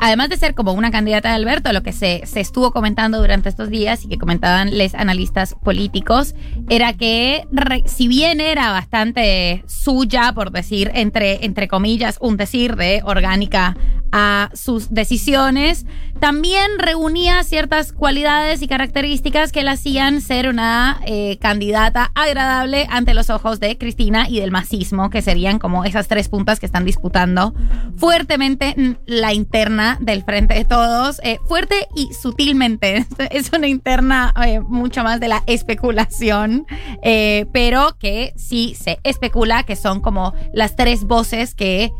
Además 0.00 0.28
de 0.30 0.36
ser 0.36 0.54
como 0.54 0.72
una 0.72 0.90
candidata 0.90 1.28
de 1.28 1.34
Alberto, 1.36 1.72
lo 1.72 1.82
que 1.82 1.92
se, 1.92 2.22
se 2.26 2.40
estuvo 2.40 2.72
comentando 2.72 3.18
durante 3.18 3.48
estos 3.48 3.70
días 3.70 4.04
y 4.04 4.08
que 4.08 4.18
comentaban 4.18 4.76
los 4.76 4.94
analistas 4.94 5.54
políticos 5.62 6.34
era 6.68 6.92
que 6.94 7.46
re- 7.52 7.84
si 7.86 8.08
bien 8.08 8.40
era 8.40 8.72
bastante 8.72 9.62
suya, 9.66 10.32
por 10.32 10.50
decir, 10.50 10.90
entre, 10.94 11.44
entre 11.44 11.68
comillas, 11.68 12.16
un 12.20 12.36
decir 12.36 12.76
de 12.76 13.02
orgánica 13.04 13.76
a 14.12 14.50
sus 14.54 14.92
decisiones, 14.92 15.86
también 16.18 16.66
reunía 16.78 17.44
ciertas 17.44 17.92
cualidades 17.92 18.60
y 18.60 18.66
características 18.66 19.52
que 19.52 19.62
la 19.62 19.72
hacían 19.72 20.20
ser 20.20 20.48
una 20.48 21.00
eh, 21.06 21.38
candidata 21.40 22.10
agradable 22.14 22.86
ante 22.90 23.14
los 23.14 23.30
ojos 23.30 23.60
de 23.60 23.78
Cristina 23.78 24.28
y 24.28 24.40
del 24.40 24.50
masismo, 24.50 25.10
que 25.10 25.22
serían 25.22 25.58
como 25.60 25.84
esas 25.84 26.08
tres 26.08 26.28
puntas 26.28 26.58
que 26.58 26.66
están 26.66 26.84
disputando 26.84 27.54
fuertemente 27.96 28.74
mm, 28.76 28.90
la 29.06 29.32
interna 29.32 29.89
del 30.00 30.22
Frente 30.22 30.54
de 30.54 30.64
Todos, 30.64 31.20
eh, 31.22 31.38
fuerte 31.46 31.88
y 31.94 32.12
sutilmente. 32.14 33.06
Es 33.30 33.50
una 33.52 33.68
interna 33.68 34.32
eh, 34.46 34.60
mucho 34.60 35.02
más 35.02 35.20
de 35.20 35.28
la 35.28 35.42
especulación, 35.46 36.66
eh, 37.02 37.46
pero 37.52 37.96
que 37.98 38.32
sí 38.36 38.74
se 38.78 38.98
especula 39.02 39.64
que 39.64 39.76
son 39.76 40.00
como 40.00 40.34
las 40.52 40.76
tres 40.76 41.04
voces 41.04 41.54
que... 41.54 41.90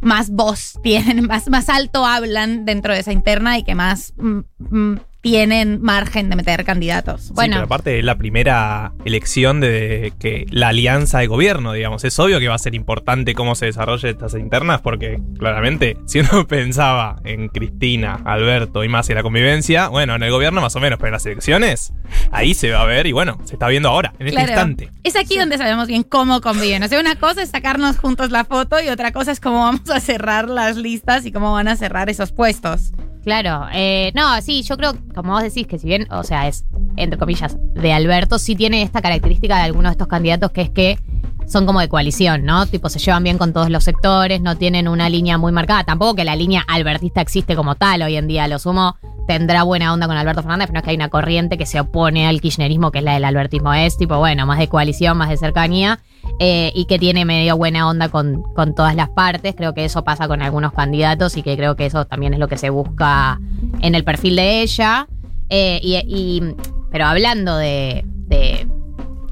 más 0.00 0.28
voz 0.28 0.78
tienen, 0.82 1.26
más, 1.28 1.48
más 1.48 1.68
alto 1.70 2.04
hablan 2.04 2.66
dentro 2.66 2.92
de 2.92 3.00
esa 3.00 3.12
interna 3.12 3.56
y 3.56 3.62
que 3.62 3.74
más 3.74 4.12
mm, 4.18 4.40
mm, 4.58 5.00
tienen 5.24 5.80
margen 5.80 6.28
de 6.28 6.36
meter 6.36 6.64
candidatos. 6.64 7.22
Sí, 7.22 7.32
bueno. 7.34 7.54
pero 7.56 7.64
aparte 7.64 7.98
es 7.98 8.04
la 8.04 8.16
primera 8.18 8.92
elección 9.06 9.58
de 9.58 10.12
que 10.20 10.44
la 10.50 10.68
alianza 10.68 11.20
de 11.20 11.26
gobierno, 11.28 11.72
digamos. 11.72 12.04
Es 12.04 12.18
obvio 12.18 12.38
que 12.40 12.48
va 12.48 12.54
a 12.56 12.58
ser 12.58 12.74
importante 12.74 13.34
cómo 13.34 13.54
se 13.54 13.64
desarrollen 13.64 14.10
estas 14.10 14.34
internas, 14.34 14.82
porque 14.82 15.18
claramente, 15.38 15.96
si 16.06 16.20
uno 16.20 16.46
pensaba 16.46 17.16
en 17.24 17.48
Cristina, 17.48 18.20
Alberto 18.26 18.84
y 18.84 18.88
más 18.90 19.08
en 19.08 19.16
la 19.16 19.22
convivencia, 19.22 19.88
bueno, 19.88 20.14
en 20.14 20.22
el 20.22 20.30
gobierno 20.30 20.60
más 20.60 20.76
o 20.76 20.80
menos, 20.80 20.98
pero 20.98 21.08
en 21.08 21.12
las 21.14 21.24
elecciones, 21.24 21.94
ahí 22.30 22.52
se 22.52 22.70
va 22.70 22.82
a 22.82 22.84
ver 22.84 23.06
y 23.06 23.12
bueno, 23.12 23.38
se 23.44 23.54
está 23.54 23.66
viendo 23.68 23.88
ahora, 23.88 24.12
en 24.18 24.26
este 24.26 24.36
Claro. 24.36 24.52
instante. 24.52 24.90
Es 25.04 25.16
aquí 25.16 25.38
donde 25.38 25.56
sabemos 25.56 25.88
bien 25.88 26.02
cómo 26.02 26.42
conviven. 26.42 26.82
O 26.82 26.88
sea, 26.88 27.00
una 27.00 27.16
cosa 27.16 27.40
es 27.42 27.48
sacarnos 27.48 27.96
juntos 27.96 28.30
la 28.30 28.44
foto 28.44 28.78
y 28.82 28.88
otra 28.90 29.10
cosa 29.12 29.32
es 29.32 29.40
cómo 29.40 29.60
vamos 29.60 29.88
a 29.88 30.00
cerrar 30.00 30.50
las 30.50 30.76
listas 30.76 31.24
y 31.24 31.32
cómo 31.32 31.50
van 31.54 31.68
a 31.68 31.76
cerrar 31.76 32.10
esos 32.10 32.30
puestos. 32.30 32.92
Claro, 33.24 33.66
eh, 33.72 34.12
no, 34.14 34.40
sí, 34.42 34.62
yo 34.62 34.76
creo, 34.76 34.92
como 35.14 35.32
vos 35.32 35.42
decís, 35.42 35.66
que 35.66 35.78
si 35.78 35.86
bien, 35.86 36.06
o 36.10 36.22
sea, 36.22 36.46
es, 36.46 36.66
entre 36.96 37.18
comillas, 37.18 37.56
de 37.74 37.92
Alberto, 37.92 38.38
sí 38.38 38.54
tiene 38.54 38.82
esta 38.82 39.00
característica 39.00 39.56
de 39.56 39.62
algunos 39.62 39.90
de 39.90 39.92
estos 39.92 40.08
candidatos 40.08 40.50
que 40.50 40.60
es 40.60 40.70
que 40.70 40.98
son 41.46 41.64
como 41.66 41.80
de 41.80 41.88
coalición, 41.88 42.44
¿no? 42.44 42.66
Tipo, 42.66 42.88
se 42.88 42.98
llevan 42.98 43.24
bien 43.24 43.38
con 43.38 43.52
todos 43.52 43.70
los 43.70 43.84
sectores, 43.84 44.40
no 44.40 44.56
tienen 44.56 44.88
una 44.88 45.08
línea 45.08 45.38
muy 45.38 45.52
marcada. 45.52 45.84
Tampoco 45.84 46.16
que 46.16 46.24
la 46.24 46.36
línea 46.36 46.64
albertista 46.66 47.20
existe 47.20 47.56
como 47.56 47.74
tal 47.74 48.02
hoy 48.02 48.16
en 48.16 48.26
día. 48.26 48.48
Lo 48.48 48.58
sumo 48.58 48.96
tendrá 49.26 49.62
buena 49.62 49.92
onda 49.92 50.06
con 50.06 50.16
Alberto 50.16 50.42
Fernández, 50.42 50.66
pero 50.66 50.74
no 50.74 50.78
es 50.80 50.84
que 50.84 50.90
hay 50.90 50.96
una 50.96 51.08
corriente 51.08 51.58
que 51.58 51.66
se 51.66 51.80
opone 51.80 52.26
al 52.26 52.40
kirchnerismo, 52.40 52.90
que 52.90 52.98
es 52.98 53.04
la 53.04 53.14
del 53.14 53.24
albertismo. 53.24 53.72
Es 53.74 53.96
tipo, 53.96 54.18
bueno, 54.18 54.46
más 54.46 54.58
de 54.58 54.68
coalición, 54.68 55.16
más 55.16 55.28
de 55.28 55.36
cercanía, 55.36 56.00
eh, 56.40 56.72
y 56.74 56.86
que 56.86 56.98
tiene 56.98 57.24
medio 57.24 57.56
buena 57.56 57.88
onda 57.88 58.08
con, 58.08 58.42
con 58.54 58.74
todas 58.74 58.96
las 58.96 59.08
partes. 59.10 59.54
Creo 59.56 59.72
que 59.72 59.84
eso 59.84 60.02
pasa 60.02 60.26
con 60.26 60.42
algunos 60.42 60.72
candidatos 60.72 61.36
y 61.36 61.42
que 61.42 61.56
creo 61.56 61.76
que 61.76 61.86
eso 61.86 62.06
también 62.06 62.34
es 62.34 62.40
lo 62.40 62.48
que 62.48 62.58
se 62.58 62.70
busca 62.70 63.40
en 63.80 63.94
el 63.94 64.04
perfil 64.04 64.36
de 64.36 64.62
ella. 64.62 65.06
Eh, 65.48 65.80
y, 65.82 66.42
pero 66.90 67.06
hablando 67.06 67.56
de, 67.56 68.04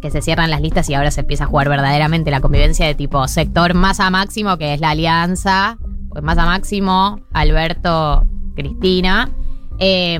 que 0.01 0.11
se 0.11 0.23
cierran 0.23 0.51
las 0.51 0.61
listas 0.61 0.89
y 0.91 0.95
ahora 0.95 1.11
se 1.11 1.21
empieza 1.21 1.45
a 1.45 1.47
jugar 1.47 1.69
verdaderamente 1.69 2.31
la 2.31 2.41
convivencia 2.41 2.87
de 2.87 2.95
tipo 2.95 3.27
sector 3.29 3.75
masa 3.75 4.11
máximo, 4.11 4.57
que 4.59 4.75
es 4.75 4.81
la 4.81 4.91
alianza, 4.91 5.79
pues 6.09 6.23
masa 6.23 6.45
máximo, 6.45 7.21
Alberto, 7.33 8.27
Cristina. 8.55 9.31
Eh, 9.79 10.19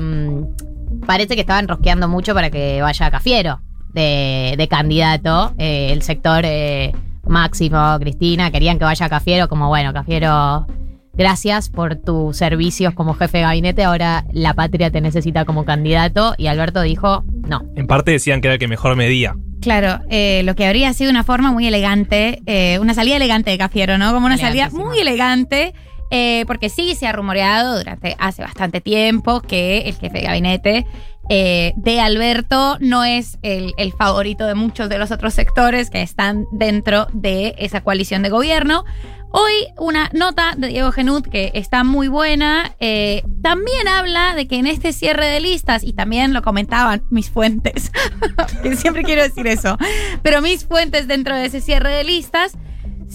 parece 1.05 1.35
que 1.35 1.41
estaban 1.41 1.67
rosqueando 1.67 2.07
mucho 2.07 2.33
para 2.33 2.49
que 2.49 2.81
vaya 2.81 3.09
Cafiero 3.11 3.62
de, 3.93 4.55
de 4.57 4.67
candidato. 4.67 5.53
Eh, 5.57 5.89
el 5.91 6.01
sector 6.01 6.43
eh, 6.45 6.93
máximo, 7.27 7.97
Cristina, 7.99 8.51
querían 8.51 8.77
que 8.79 8.85
vaya 8.85 9.09
Cafiero, 9.09 9.47
como 9.47 9.67
bueno, 9.67 9.93
Cafiero, 9.93 10.67
gracias 11.13 11.69
por 11.69 11.95
tus 11.95 12.37
servicios 12.37 12.93
como 12.93 13.13
jefe 13.13 13.39
de 13.39 13.43
gabinete, 13.43 13.83
ahora 13.83 14.25
la 14.31 14.53
patria 14.53 14.91
te 14.91 15.01
necesita 15.01 15.45
como 15.45 15.65
candidato. 15.65 16.35
Y 16.37 16.47
Alberto 16.47 16.81
dijo, 16.81 17.23
no. 17.47 17.63
En 17.75 17.87
parte 17.87 18.11
decían 18.11 18.41
que 18.41 18.47
era 18.47 18.53
el 18.53 18.59
que 18.59 18.67
mejor 18.67 18.95
medía, 18.95 19.35
Claro, 19.63 20.03
eh, 20.09 20.41
lo 20.43 20.55
que 20.55 20.65
habría 20.67 20.93
sido 20.93 21.09
una 21.09 21.23
forma 21.23 21.53
muy 21.53 21.65
elegante, 21.65 22.41
eh, 22.47 22.79
una 22.79 22.93
salida 22.93 23.15
elegante 23.15 23.49
de 23.49 23.57
Cafiero, 23.57 23.97
¿no? 23.97 24.11
Como 24.11 24.25
una 24.25 24.37
salida 24.37 24.69
muy 24.71 24.99
elegante, 24.99 25.73
eh, 26.11 26.43
porque 26.47 26.67
sí 26.67 26.95
se 26.95 27.07
ha 27.07 27.13
rumoreado 27.13 27.77
durante 27.77 28.13
hace 28.19 28.41
bastante 28.41 28.81
tiempo 28.81 29.39
que 29.39 29.83
el 29.85 29.95
jefe 29.95 30.17
de 30.17 30.25
gabinete 30.25 30.85
eh, 31.29 31.73
de 31.77 32.01
Alberto 32.01 32.77
no 32.81 33.03
es 33.03 33.37
el, 33.43 33.73
favorito 33.97 34.45
de 34.45 34.55
muchos 34.55 34.89
de 34.89 34.97
los 34.97 35.11
otros 35.11 35.33
sectores 35.33 35.89
que 35.89 36.01
están 36.01 36.45
dentro 36.51 37.07
de 37.13 37.55
esa 37.57 37.81
coalición 37.81 38.23
de 38.23 38.29
gobierno. 38.29 38.83
Hoy 39.31 39.53
una 39.77 40.09
nota 40.13 40.53
de 40.57 40.67
Diego 40.67 40.91
Genut 40.91 41.27
que 41.27 41.51
está 41.53 41.83
muy 41.83 42.07
buena. 42.07 42.75
eh, 42.79 43.23
también 43.41 43.87
habla 43.87 44.35
de 44.35 44.47
que 44.47 44.57
en 44.57 44.67
este 44.67 44.93
cierre 44.93 45.27
de 45.27 45.39
listas, 45.39 45.83
y 45.83 45.93
también 45.93 46.33
lo 46.33 46.41
comentaban 46.41 47.03
mis 47.09 47.29
fuentes, 47.29 47.91
que 48.63 48.75
siempre 48.75 49.03
quiero 49.03 49.23
decir 49.23 49.47
eso, 49.47 49.77
pero 50.21 50.41
mis 50.41 50.65
fuentes 50.65 51.07
dentro 51.07 51.35
de 51.35 51.45
ese 51.45 51.61
cierre 51.61 51.91
de 51.91 52.03
listas, 52.03 52.57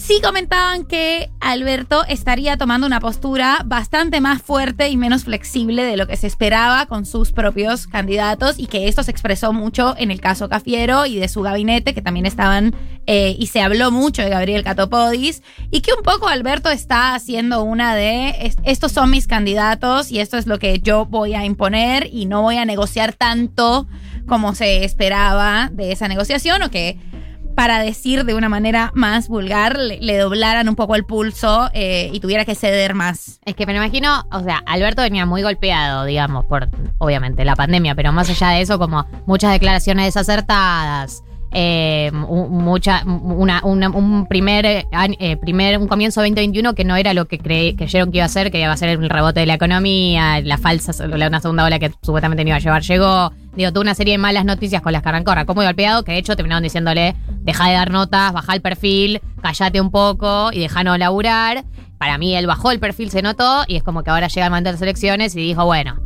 sí 0.01 0.21
comentaban 0.23 0.85
que 0.85 1.29
Alberto 1.41 2.05
estaría 2.07 2.57
tomando 2.57 2.87
una 2.87 3.01
postura 3.01 3.63
bastante 3.67 4.21
más 4.21 4.41
fuerte 4.41 4.89
y 4.89 4.97
menos 4.97 5.25
flexible 5.25 5.83
de 5.83 5.97
lo 5.97 6.07
que 6.07 6.17
se 6.17 6.29
esperaba 6.29 6.87
con 6.87 7.05
sus 7.05 7.33
propios 7.33 7.87
candidatos 7.89 8.59
y 8.59 8.67
que 8.69 8.87
esto 8.87 9.03
se 9.03 9.11
expresó 9.11 9.53
mucho 9.53 9.95
en 9.99 10.11
el 10.13 10.21
caso 10.21 10.49
Cafiero 10.49 11.05
y 11.05 11.17
de 11.17 11.29
su 11.29 11.43
gabinete, 11.43 11.95
que 11.95 12.01
también 12.03 12.27
estaban, 12.27 12.75
eh, 13.07 13.35
y 13.39 13.49
se 13.49 13.61
habló 13.61 13.91
mucho 13.91 14.23
de 14.23 14.29
Gabriel 14.31 14.63
Catopodis, 14.63 15.43
y 15.71 15.81
que 15.81 15.93
un 15.93 16.03
poco 16.05 16.29
Alberto 16.29 16.71
está 16.71 17.15
haciendo 17.15 17.63
una 17.65 17.95
de, 17.97 18.31
es- 18.41 18.57
estos 18.63 18.93
son 18.93 19.11
mis 19.11 19.27
candidatos 19.27 20.13
y 20.13 20.21
esto 20.21 20.39
es 20.39 20.47
lo 20.47 20.59
que 20.61 20.79
yo 20.79 21.07
voy 21.07 21.35
a 21.35 21.45
imponer 21.45 22.09
y 22.13 22.27
no 22.27 22.43
voy 22.43 22.57
a 22.57 22.65
negociar 22.65 23.15
tanto 23.15 23.89
como 24.29 24.55
se 24.55 24.85
esperaba 24.85 25.71
de 25.73 25.91
esa 25.91 26.07
negociación 26.07 26.63
o 26.63 26.71
que 26.71 26.99
para 27.59 27.81
decir 27.81 28.25
de 28.25 28.35
una 28.35 28.49
manera 28.49 28.93
más 28.95 29.27
vulgar, 29.27 29.81
le, 29.81 30.17
doblaran 30.17 30.69
un 30.69 30.77
poco 30.77 30.95
el 30.95 31.05
pulso 31.05 31.69
eh, 31.73 32.09
y 32.13 32.21
tuviera 32.21 32.45
que 32.45 32.55
ceder 32.55 32.95
más. 32.95 33.41
Es 33.47 33.57
que 33.57 33.67
me 33.67 33.73
lo 33.73 33.81
imagino, 33.81 34.25
o 34.31 34.45
sea, 34.45 34.63
Alberto 34.65 35.03
venía 35.03 35.27
muy 35.27 35.43
golpeado, 35.43 36.05
digamos, 36.05 36.45
por 36.45 36.69
obviamente 36.99 37.45
la 37.45 37.57
pandemia, 37.57 37.97
pero 37.97 38.13
más 38.13 38.31
allá 38.31 38.51
de 38.51 38.61
eso, 38.61 38.79
como 38.79 39.09
muchas 39.27 39.51
declaraciones 39.51 40.05
desacertadas, 40.05 41.25
eh, 41.53 42.11
mu- 42.13 42.49
mucha, 42.49 43.03
una, 43.07 43.61
una- 43.65 43.89
un 43.91 44.27
primer, 44.27 44.67
eh, 44.67 45.37
primer, 45.41 45.79
un 45.79 45.89
comienzo 45.89 46.21
2021 46.21 46.75
que 46.75 46.85
no 46.85 46.97
era 46.97 47.15
lo 47.15 47.27
que 47.27 47.39
cre- 47.39 47.77
creyeron 47.77 48.11
que 48.11 48.19
iba 48.19 48.27
a 48.27 48.29
ser, 48.29 48.51
que 48.51 48.61
iba 48.61 48.73
a 48.73 48.77
ser 48.77 48.91
el 48.91 49.09
rebote 49.09 49.41
de 49.41 49.47
la 49.47 49.55
economía, 49.55 50.41
la 50.41 50.59
falsa, 50.59 50.93
una 51.07 51.41
segunda 51.41 51.65
ola 51.65 51.79
que 51.79 51.91
supuestamente 52.03 52.43
iba 52.47 52.57
a 52.57 52.61
llevar 52.61 52.83
llegó. 52.83 53.33
Digo, 53.57 53.73
tuvo 53.73 53.81
una 53.83 53.95
serie 53.95 54.13
de 54.13 54.19
malas 54.19 54.45
noticias 54.45 54.83
con 54.83 54.93
las 54.93 55.03
que 55.03 55.09
arrancó, 55.09 55.31
arrancó 55.33 55.55
muy 55.55 55.65
golpeado, 55.65 56.05
que 56.05 56.13
de 56.13 56.19
hecho 56.19 56.37
terminaron 56.37 56.63
diciéndole, 56.63 57.17
deja 57.41 57.67
de 57.69 57.75
dar 57.75 57.91
notas, 57.91 58.33
baja 58.33 58.55
el 58.55 58.61
perfil, 58.61 59.21
callate 59.43 59.81
un 59.81 59.91
poco 59.91 60.51
y 60.53 60.61
dejanos 60.61 60.99
laburar. 60.99 61.65
Para 61.99 62.17
mí 62.19 62.37
él 62.37 62.47
bajó 62.47 62.71
el 62.71 62.79
perfil, 62.79 63.11
se 63.11 63.23
notó, 63.23 63.65
y 63.67 63.75
es 63.75 63.83
como 63.83 64.05
que 64.05 64.11
ahora 64.11 64.29
llega 64.29 64.47
el 64.47 64.51
momento 64.51 64.69
de 64.69 64.75
las 64.75 64.83
elecciones 64.83 65.35
y 65.35 65.41
dijo, 65.41 65.65
bueno, 65.65 65.99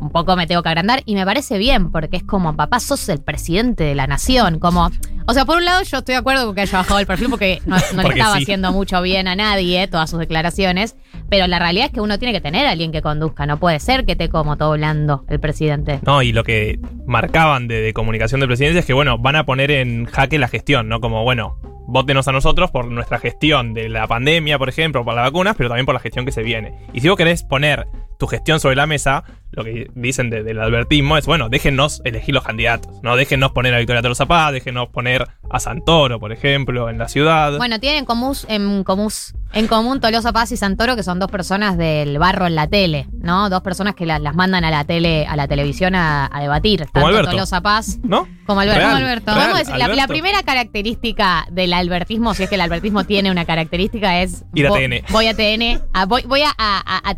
un 0.00 0.10
poco 0.10 0.36
me 0.36 0.46
tengo 0.46 0.62
que 0.62 0.68
agrandar 0.68 1.02
y 1.06 1.14
me 1.14 1.24
parece 1.24 1.58
bien 1.58 1.90
porque 1.90 2.18
es 2.18 2.22
como 2.22 2.56
papá 2.56 2.80
sos 2.80 3.08
el 3.08 3.20
presidente 3.20 3.84
de 3.84 3.94
la 3.94 4.06
nación 4.06 4.58
como 4.58 4.90
o 5.26 5.32
sea 5.34 5.44
por 5.44 5.58
un 5.58 5.64
lado 5.64 5.82
yo 5.82 5.98
estoy 5.98 6.14
de 6.14 6.18
acuerdo 6.18 6.46
con 6.46 6.54
que 6.54 6.62
haya 6.62 6.78
bajado 6.78 7.00
el 7.00 7.06
perfil 7.06 7.28
porque 7.30 7.60
no, 7.66 7.76
no 7.94 8.02
le 8.02 8.08
estaba 8.10 8.36
sí. 8.36 8.42
haciendo 8.42 8.72
mucho 8.72 9.00
bien 9.02 9.28
a 9.28 9.36
nadie 9.36 9.88
todas 9.88 10.10
sus 10.10 10.18
declaraciones 10.18 10.96
pero 11.28 11.46
la 11.46 11.58
realidad 11.58 11.86
es 11.86 11.92
que 11.92 12.00
uno 12.00 12.18
tiene 12.18 12.32
que 12.32 12.40
tener 12.40 12.66
a 12.66 12.70
alguien 12.70 12.92
que 12.92 13.02
conduzca 13.02 13.46
no 13.46 13.58
puede 13.58 13.80
ser 13.80 14.04
que 14.04 14.16
te 14.16 14.28
como 14.28 14.56
todo 14.56 14.72
blando 14.72 15.24
el 15.28 15.40
presidente 15.40 16.00
No, 16.04 16.22
y 16.22 16.32
lo 16.32 16.44
que 16.44 16.78
marcaban 17.06 17.68
de, 17.68 17.80
de 17.80 17.92
comunicación 17.92 18.40
de 18.40 18.46
presidencia 18.46 18.80
es 18.80 18.86
que, 18.86 18.92
bueno, 18.92 19.18
van 19.18 19.36
a 19.36 19.44
poner 19.44 19.70
en 19.70 20.06
jaque 20.06 20.38
la 20.38 20.48
gestión, 20.48 20.88
¿no? 20.88 21.00
Como, 21.00 21.22
bueno, 21.24 21.58
votenos 21.86 22.26
a 22.28 22.32
nosotros 22.32 22.70
por 22.70 22.90
nuestra 22.90 23.18
gestión 23.18 23.74
de 23.74 23.88
la 23.88 24.06
pandemia, 24.06 24.58
por 24.58 24.68
ejemplo, 24.68 25.04
por 25.04 25.14
las 25.14 25.24
vacunas, 25.24 25.54
pero 25.56 25.68
también 25.68 25.86
por 25.86 25.94
la 25.94 26.00
gestión 26.00 26.24
que 26.24 26.32
se 26.32 26.42
viene. 26.42 26.74
Y 26.92 27.00
si 27.00 27.08
vos 27.08 27.16
querés 27.16 27.42
poner 27.44 27.86
tu 28.18 28.26
gestión 28.26 28.60
sobre 28.60 28.76
la 28.76 28.86
mesa, 28.86 29.24
lo 29.52 29.64
que 29.64 29.90
dicen 29.94 30.30
de- 30.30 30.42
del 30.42 30.58
albertismo 30.60 31.16
es, 31.16 31.26
bueno, 31.26 31.48
déjennos 31.48 32.00
elegir 32.04 32.34
los 32.34 32.44
candidatos, 32.44 32.92
¿no? 33.02 33.16
Déjennos 33.16 33.52
poner 33.52 33.74
a 33.74 33.78
Victoria 33.78 34.02
Tolosa 34.02 34.26
Paz, 34.26 34.52
déjennos 34.52 34.88
poner 34.88 35.26
a 35.50 35.60
Santoro, 35.60 36.18
por 36.18 36.32
ejemplo, 36.32 36.88
en 36.90 36.98
la 36.98 37.08
ciudad. 37.08 37.56
bueno 37.56 37.78
tienen 37.80 38.00
en 38.00 38.04
común 38.04 38.34
en 38.48 38.84
común 38.84 39.10
en 39.52 39.66
común 39.68 40.00
Tolosa 40.00 40.32
Paz 40.32 40.50
y 40.52 40.56
Santoro 40.56 40.96
que 40.96 41.02
son 41.04 41.18
dos 41.20 41.30
personas 41.30 41.78
del 41.78 42.18
barro 42.18 42.46
en 42.46 42.54
la 42.56 42.66
tele 42.66 43.06
no 43.20 43.48
dos 43.48 43.62
personas 43.62 43.94
que 43.94 44.04
la- 44.04 44.18
las 44.18 44.34
mandan 44.34 44.64
a 44.64 44.70
la 44.70 44.84
tele 44.84 45.24
a 45.26 45.36
la 45.36 45.46
televisión 45.46 45.94
a, 45.94 46.28
a 46.32 46.40
debatir 46.40 46.80
tanto 46.92 47.06
Alberto. 47.06 47.30
Tolosa 47.30 47.60
Paz 47.60 47.98
¿No? 48.02 48.26
Como 48.44 48.60
Alberto. 48.60 48.78
Real, 48.80 48.90
Como 48.92 49.04
Alberto. 49.04 49.26
real, 49.34 49.38
Vamos 49.40 49.54
a 49.56 49.58
decir, 49.58 49.72
la- 49.74 49.78
la, 49.78 49.84
Alberto. 49.94 50.12
primera 50.12 50.42
característica 50.42 51.46
del 51.50 51.72
albertismo, 51.72 52.34
si 52.34 52.42
es 52.44 52.48
que 52.48 52.54
el 52.56 52.60
albertismo 52.60 53.04
tiene 53.04 53.30
una 53.30 53.44
característica, 53.44 54.20
es. 54.22 54.44
Ir 54.54 54.66
a 54.66 54.70
vo- 54.70 54.74
TN. 54.76 55.02
Voy 55.10 55.26
a 55.26 55.34
TN. 55.34 55.80
a- 55.92 56.06
voy 56.06 56.22
voy 56.26 56.42
a, 56.42 56.50
a- 56.56 57.00
a 57.08 57.14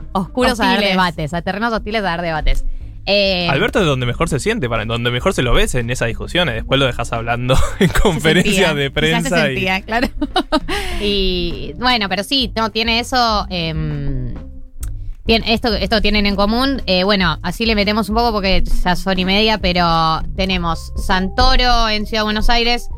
terrenos 0.00 0.10
oscuros 0.12 0.60
a 0.60 0.66
dar 0.66 0.80
debates. 0.80 1.34
A 1.34 1.42
terrenos 1.42 1.72
hostiles 1.72 2.00
a 2.00 2.04
dar 2.04 2.22
debates. 2.22 2.64
Eh, 3.06 3.48
Alberto 3.50 3.80
es 3.80 3.84
donde 3.86 4.06
mejor 4.06 4.30
se 4.30 4.40
siente, 4.40 4.66
para 4.66 4.86
donde 4.86 5.10
mejor 5.10 5.34
se 5.34 5.42
lo 5.42 5.52
ves 5.52 5.74
en 5.74 5.90
esas 5.90 6.08
discusiones. 6.08 6.54
Después 6.54 6.80
lo 6.80 6.86
dejas 6.86 7.12
hablando 7.12 7.54
en 7.78 7.90
conferencias 7.90 8.74
de 8.74 8.90
prensa. 8.90 9.28
se 9.28 9.36
y- 9.36 9.54
sentía, 9.54 9.82
claro. 9.82 10.08
Y 11.02 11.74
bueno, 11.78 12.08
pero 12.08 12.24
sí, 12.24 12.50
no, 12.56 12.70
tiene 12.70 13.00
eso. 13.00 13.46
tiene- 15.26 15.52
esto, 15.52 15.74
esto 15.74 16.00
tienen 16.00 16.24
en 16.26 16.34
común. 16.36 16.80
Eh, 16.86 17.04
bueno, 17.04 17.38
así 17.42 17.66
le 17.66 17.74
metemos 17.74 18.08
un 18.08 18.14
poco 18.14 18.32
porque 18.32 18.62
ya 18.84 18.96
son 18.96 19.18
y 19.18 19.24
media, 19.26 19.58
pero 19.58 20.22
tenemos 20.36 20.92
Santoro 20.96 21.88
en 21.90 22.06
Ciudad 22.06 22.22
de 22.22 22.24
Buenos 22.24 22.48
Aires, 22.48 22.88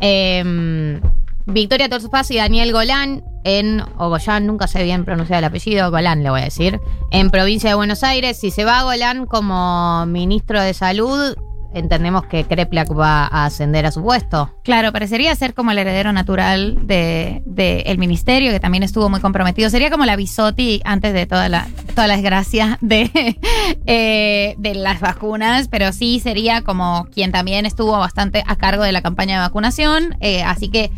em, 0.00 1.00
Victoria 1.46 1.88
Torres 1.88 2.08
Paz 2.08 2.30
y 2.30 2.36
Daniel 2.36 2.72
Golán 2.72 3.24
en, 3.44 3.82
o 3.98 4.08
Goyán, 4.08 4.46
nunca 4.46 4.66
sé 4.66 4.82
bien 4.82 5.04
pronunciar 5.04 5.38
el 5.38 5.44
apellido, 5.44 5.90
Golán 5.90 6.22
le 6.22 6.30
voy 6.30 6.40
a 6.40 6.44
decir, 6.44 6.80
en 7.10 7.30
provincia 7.30 7.70
de 7.70 7.74
Buenos 7.74 8.02
Aires. 8.02 8.38
Si 8.38 8.50
se 8.50 8.64
va 8.64 8.82
Golán 8.82 9.26
como 9.26 10.04
ministro 10.06 10.60
de 10.60 10.74
Salud, 10.74 11.34
entendemos 11.72 12.26
que 12.26 12.44
Kreplak 12.44 12.90
va 12.96 13.26
a 13.26 13.46
ascender 13.46 13.86
a 13.86 13.92
su 13.92 14.02
puesto. 14.02 14.54
Claro, 14.64 14.92
parecería 14.92 15.34
ser 15.34 15.54
como 15.54 15.70
el 15.70 15.78
heredero 15.78 16.12
natural 16.12 16.86
del 16.86 17.42
de, 17.44 17.80
el 17.86 17.98
ministerio, 17.98 18.50
que 18.50 18.60
también 18.60 18.82
estuvo 18.82 19.08
muy 19.08 19.20
comprometido. 19.20 19.70
Sería 19.70 19.90
como 19.90 20.04
la 20.04 20.16
Bisotti 20.16 20.80
antes 20.84 21.12
de 21.12 21.26
toda 21.26 21.48
la, 21.48 21.68
toda 21.94 22.08
desgracia 22.08 22.78
de, 22.80 23.10
eh, 23.86 24.54
de 24.58 24.74
las 24.74 25.00
vacunas, 25.00 25.68
pero 25.68 25.92
sí 25.92 26.20
sería 26.20 26.62
como 26.62 27.06
quien 27.12 27.32
también 27.32 27.66
estuvo 27.66 27.92
bastante 27.92 28.42
a 28.46 28.56
cargo 28.56 28.82
de 28.82 28.92
la 28.92 29.02
campaña 29.02 29.36
de 29.36 29.40
vacunación. 29.40 30.16
eh, 30.20 30.42
así 30.42 30.68
que 30.68 30.90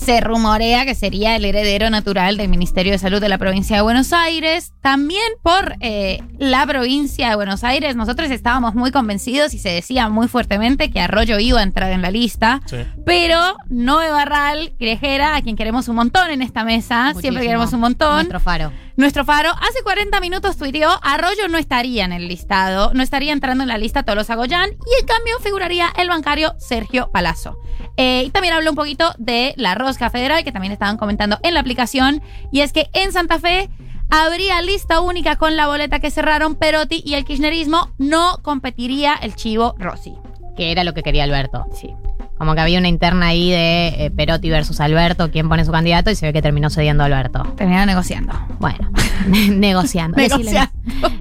se 0.00 0.20
rumorea 0.20 0.84
que 0.86 0.94
sería 0.94 1.36
el 1.36 1.44
heredero 1.44 1.90
natural 1.90 2.36
del 2.36 2.48
Ministerio 2.48 2.92
de 2.92 2.98
Salud 2.98 3.20
de 3.20 3.28
la 3.28 3.38
provincia 3.38 3.76
de 3.76 3.82
Buenos 3.82 4.12
Aires. 4.12 4.72
También 4.80 5.22
por 5.42 5.76
eh, 5.80 6.22
la 6.38 6.66
provincia 6.66 7.28
de 7.28 7.36
Buenos 7.36 7.64
Aires, 7.64 7.96
nosotros 7.96 8.30
estábamos 8.30 8.74
muy 8.74 8.92
convencidos 8.92 9.52
y 9.52 9.58
se 9.58 9.68
decía 9.68 10.08
muy 10.08 10.26
fuertemente 10.26 10.90
que 10.90 11.00
Arroyo 11.00 11.38
iba 11.38 11.60
a 11.60 11.62
entrar 11.62 11.92
en 11.92 12.00
la 12.00 12.10
lista. 12.10 12.62
Sí. 12.66 12.78
Pero 13.04 13.56
Noé 13.68 14.10
Barral, 14.10 14.72
Grejera, 14.78 15.36
a 15.36 15.42
quien 15.42 15.56
queremos 15.56 15.88
un 15.88 15.96
montón 15.96 16.30
en 16.30 16.40
esta 16.40 16.64
mesa, 16.64 17.12
siempre 17.20 17.42
queremos 17.44 17.72
un 17.72 17.80
montón. 17.80 18.14
Nuestro 18.14 18.40
faro. 18.40 18.72
Nuestro 19.00 19.24
faro 19.24 19.48
hace 19.48 19.82
40 19.82 20.20
minutos 20.20 20.58
tuiteó, 20.58 20.90
Arroyo 21.00 21.48
no 21.48 21.56
estaría 21.56 22.04
en 22.04 22.12
el 22.12 22.28
listado, 22.28 22.92
no 22.92 23.02
estaría 23.02 23.32
entrando 23.32 23.62
en 23.62 23.68
la 23.68 23.78
lista 23.78 24.02
Tolosa 24.02 24.34
Goyán 24.34 24.72
y 24.72 25.00
en 25.00 25.06
cambio 25.06 25.38
figuraría 25.42 25.88
el 25.96 26.10
bancario 26.10 26.52
Sergio 26.58 27.10
Palazzo. 27.10 27.58
Eh, 27.96 28.24
y 28.26 28.30
también 28.30 28.52
habló 28.52 28.68
un 28.68 28.76
poquito 28.76 29.14
de 29.16 29.54
la 29.56 29.74
rosca 29.74 30.10
federal 30.10 30.44
que 30.44 30.52
también 30.52 30.74
estaban 30.74 30.98
comentando 30.98 31.38
en 31.42 31.54
la 31.54 31.60
aplicación 31.60 32.20
y 32.52 32.60
es 32.60 32.74
que 32.74 32.90
en 32.92 33.10
Santa 33.10 33.38
Fe 33.38 33.70
habría 34.10 34.60
lista 34.60 35.00
única 35.00 35.36
con 35.36 35.56
la 35.56 35.66
boleta 35.66 35.98
que 36.00 36.10
cerraron 36.10 36.56
Perotti 36.56 37.02
y 37.02 37.14
el 37.14 37.24
kirchnerismo 37.24 37.94
no 37.96 38.40
competiría 38.42 39.14
el 39.14 39.34
chivo 39.34 39.76
Rossi. 39.78 40.12
Que 40.58 40.72
era 40.72 40.84
lo 40.84 40.92
que 40.92 41.02
quería 41.02 41.24
Alberto. 41.24 41.64
Sí. 41.72 41.94
Como 42.40 42.54
que 42.54 42.60
había 42.62 42.78
una 42.78 42.88
interna 42.88 43.26
ahí 43.26 43.50
de 43.50 43.88
eh, 44.06 44.10
Perotti 44.10 44.48
versus 44.48 44.80
Alberto, 44.80 45.30
quién 45.30 45.50
pone 45.50 45.62
su 45.66 45.72
candidato, 45.72 46.10
y 46.10 46.14
se 46.14 46.24
ve 46.24 46.32
que 46.32 46.40
terminó 46.40 46.70
cediendo 46.70 47.02
a 47.02 47.06
Alberto. 47.06 47.42
Terminaron 47.54 47.86
negociando. 47.86 48.32
Bueno, 48.58 48.90
negociando. 49.50 50.16
Negociando. 50.16 50.72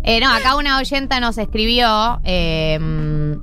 Eh, 0.03 0.21
no, 0.21 0.33
acá 0.33 0.55
una 0.55 0.77
oyenta 0.77 1.19
nos 1.19 1.37
escribió. 1.37 2.21
eh, 2.23 3.35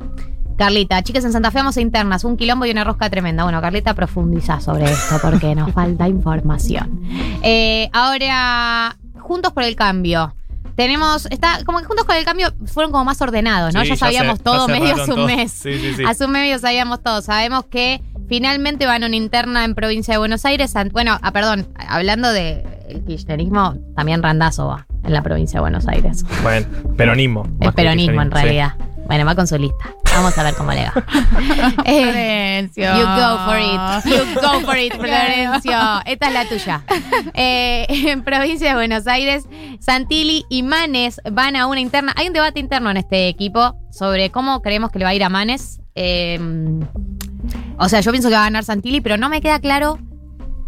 Carlita, 0.56 1.02
chicas 1.02 1.22
en 1.26 1.32
Santa 1.32 1.50
Fe 1.50 1.58
vamos 1.58 1.76
a 1.76 1.82
internas, 1.82 2.24
un 2.24 2.38
quilombo 2.38 2.64
y 2.64 2.70
una 2.70 2.82
rosca 2.82 3.10
tremenda. 3.10 3.42
Bueno, 3.42 3.60
Carlita 3.60 3.92
profundiza 3.92 4.58
sobre 4.58 4.86
esto 4.86 5.18
porque 5.20 5.54
nos 5.54 5.70
falta 5.72 6.08
información. 6.08 7.02
Eh, 7.42 7.90
ahora, 7.92 8.96
Juntos 9.18 9.52
por 9.52 9.64
el 9.64 9.76
Cambio. 9.76 10.35
Tenemos, 10.76 11.26
está, 11.30 11.64
como 11.64 11.78
que 11.78 11.84
Juntos 11.86 12.04
por 12.06 12.14
el 12.16 12.24
Cambio 12.24 12.52
fueron 12.66 12.92
como 12.92 13.04
más 13.04 13.20
ordenados, 13.22 13.72
¿no? 13.74 13.82
Sí, 13.82 13.88
ya 13.88 13.96
sabíamos 13.96 14.38
se- 14.38 14.44
todo 14.44 14.66
ya 14.68 14.72
medio 14.78 14.92
hace 14.94 15.10
un 15.10 15.16
todo. 15.16 15.26
mes. 15.26 15.50
Sí, 15.52 15.78
sí, 15.78 15.94
sí. 15.96 16.02
Hace 16.06 16.24
un 16.26 16.32
medio 16.32 16.58
sabíamos 16.58 17.02
todo. 17.02 17.22
Sabemos 17.22 17.64
que 17.64 18.02
finalmente 18.28 18.84
van 18.86 19.02
a 19.02 19.06
una 19.06 19.16
interna 19.16 19.64
en 19.64 19.74
provincia 19.74 20.12
de 20.14 20.18
Buenos 20.18 20.44
Aires. 20.44 20.74
Bueno, 20.92 21.18
ah, 21.22 21.32
perdón, 21.32 21.66
hablando 21.88 22.30
de 22.30 22.62
el 22.88 23.02
kirchnerismo, 23.04 23.74
también 23.96 24.22
Randazo 24.22 24.66
va 24.66 24.86
en 25.04 25.12
la 25.12 25.22
provincia 25.22 25.58
de 25.58 25.60
Buenos 25.62 25.88
Aires. 25.88 26.24
Bueno, 26.42 26.66
peronismo. 26.96 27.46
El 27.60 27.72
peronismo 27.72 28.20
en 28.22 28.28
sí. 28.28 28.34
realidad. 28.34 28.74
Bueno, 29.06 29.24
va 29.24 29.34
con 29.36 29.46
su 29.46 29.56
lista. 29.56 29.94
Vamos 30.16 30.36
a 30.36 30.42
ver 30.42 30.54
cómo 30.54 30.72
le 30.72 30.82
va. 30.84 30.92
Eh, 31.84 32.02
Florencio. 32.02 32.96
You 32.96 33.04
go 33.04 33.38
for 33.44 33.58
it. 33.58 34.04
You 34.04 34.40
go 34.40 34.60
for 34.66 34.76
it, 34.76 34.92
Florencio. 34.98 35.78
Esta 36.06 36.26
es 36.28 36.32
la 36.32 36.44
tuya. 36.48 36.82
Eh, 37.34 37.86
en 37.88 38.22
provincia 38.24 38.68
de 38.70 38.74
Buenos 38.74 39.06
Aires, 39.06 39.44
Santilli 39.80 40.44
y 40.48 40.62
Manes 40.62 41.20
van 41.30 41.56
a 41.56 41.66
una 41.66 41.80
interna. 41.80 42.12
Hay 42.16 42.26
un 42.26 42.32
debate 42.32 42.60
interno 42.60 42.90
en 42.90 42.96
este 42.96 43.28
equipo 43.28 43.76
sobre 43.90 44.30
cómo 44.30 44.62
creemos 44.62 44.90
que 44.90 44.98
le 44.98 45.04
va 45.04 45.10
a 45.10 45.14
ir 45.14 45.24
a 45.24 45.28
Manes. 45.28 45.80
Eh, 45.94 46.38
o 47.78 47.88
sea, 47.88 48.00
yo 48.00 48.10
pienso 48.10 48.28
que 48.28 48.34
va 48.34 48.42
a 48.42 48.44
ganar 48.44 48.64
Santilli, 48.64 49.00
pero 49.00 49.16
no 49.16 49.28
me 49.28 49.40
queda 49.40 49.58
claro 49.60 49.98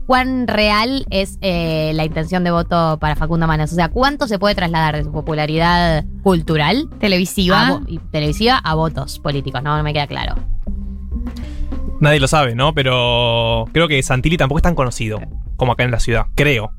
cuán 0.06 0.48
real 0.48 1.04
es 1.10 1.38
eh, 1.42 1.92
la 1.94 2.04
intención 2.04 2.42
de 2.42 2.50
voto 2.50 2.98
para 2.98 3.14
Facundo 3.14 3.46
Manes. 3.46 3.72
O 3.72 3.74
sea, 3.74 3.90
cuánto 3.90 4.26
se 4.26 4.38
puede 4.38 4.54
trasladar 4.54 4.96
de 4.96 5.04
su 5.04 5.12
popularidad 5.12 6.04
cultural 6.22 6.88
Televisiva. 6.98 7.68
a 7.68 7.80
y 7.86 7.98
televisiva 7.98 8.56
a 8.56 8.74
votos 8.74 9.18
políticos. 9.18 9.62
No, 9.62 9.76
no 9.76 9.82
me 9.82 9.92
queda 9.92 10.06
claro. 10.06 10.36
Nadie 12.00 12.20
lo 12.20 12.28
sabe, 12.28 12.54
¿no? 12.54 12.74
Pero 12.74 13.66
creo 13.72 13.88
que 13.88 14.02
Santilli 14.02 14.36
tampoco 14.36 14.58
es 14.58 14.62
tan 14.62 14.74
conocido 14.74 15.20
como 15.56 15.72
acá 15.72 15.82
en 15.84 15.90
la 15.90 16.00
ciudad. 16.00 16.26
Creo. 16.34 16.70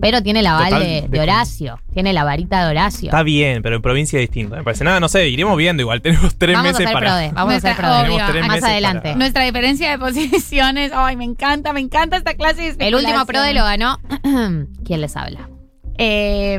Pero 0.00 0.22
tiene 0.22 0.42
la 0.42 0.56
aval 0.58 0.80
de, 0.82 0.86
de- 1.02 1.08
de 1.08 1.20
Horacio. 1.20 1.78
Tiene 1.92 2.12
la 2.12 2.24
varita 2.24 2.64
de 2.64 2.70
Horacio. 2.70 3.08
Está 3.10 3.22
bien, 3.22 3.62
pero 3.62 3.76
en 3.76 3.82
provincia 3.82 4.18
es 4.18 4.22
distinto. 4.28 4.56
Me 4.56 4.64
parece 4.64 4.82
nada, 4.82 4.98
no 4.98 5.08
sé, 5.08 5.28
iremos 5.28 5.56
viendo 5.56 5.82
igual. 5.82 6.02
Tenemos 6.02 6.36
tres 6.36 6.56
Vamos 6.56 6.70
a 6.70 6.72
meses 6.72 6.86
hacer 6.86 6.92
para. 6.94 7.06
prode. 7.06 7.30
Vamos 7.32 7.54
a 7.54 7.56
hacer 7.58 7.76
prode. 7.76 8.02
Tenemos 8.02 8.30
tres 8.30 8.42
más 8.42 8.50
meses 8.56 8.64
adelante. 8.70 9.00
para- 9.02 9.14
Nuestra 9.16 9.44
diferencia 9.44 9.90
de 9.90 9.98
posiciones. 9.98 10.90
Ay, 10.94 11.16
me 11.16 11.24
encanta, 11.24 11.72
me 11.72 11.80
encanta 11.80 12.16
esta 12.16 12.34
clase 12.34 12.72
de 12.74 12.88
El 12.88 12.94
último 12.96 13.24
prode 13.26 13.54
lo 13.54 13.62
ganó. 13.62 13.98
¿Quién 14.84 15.00
les 15.00 15.16
habla? 15.16 15.48
Eh, 15.96 16.58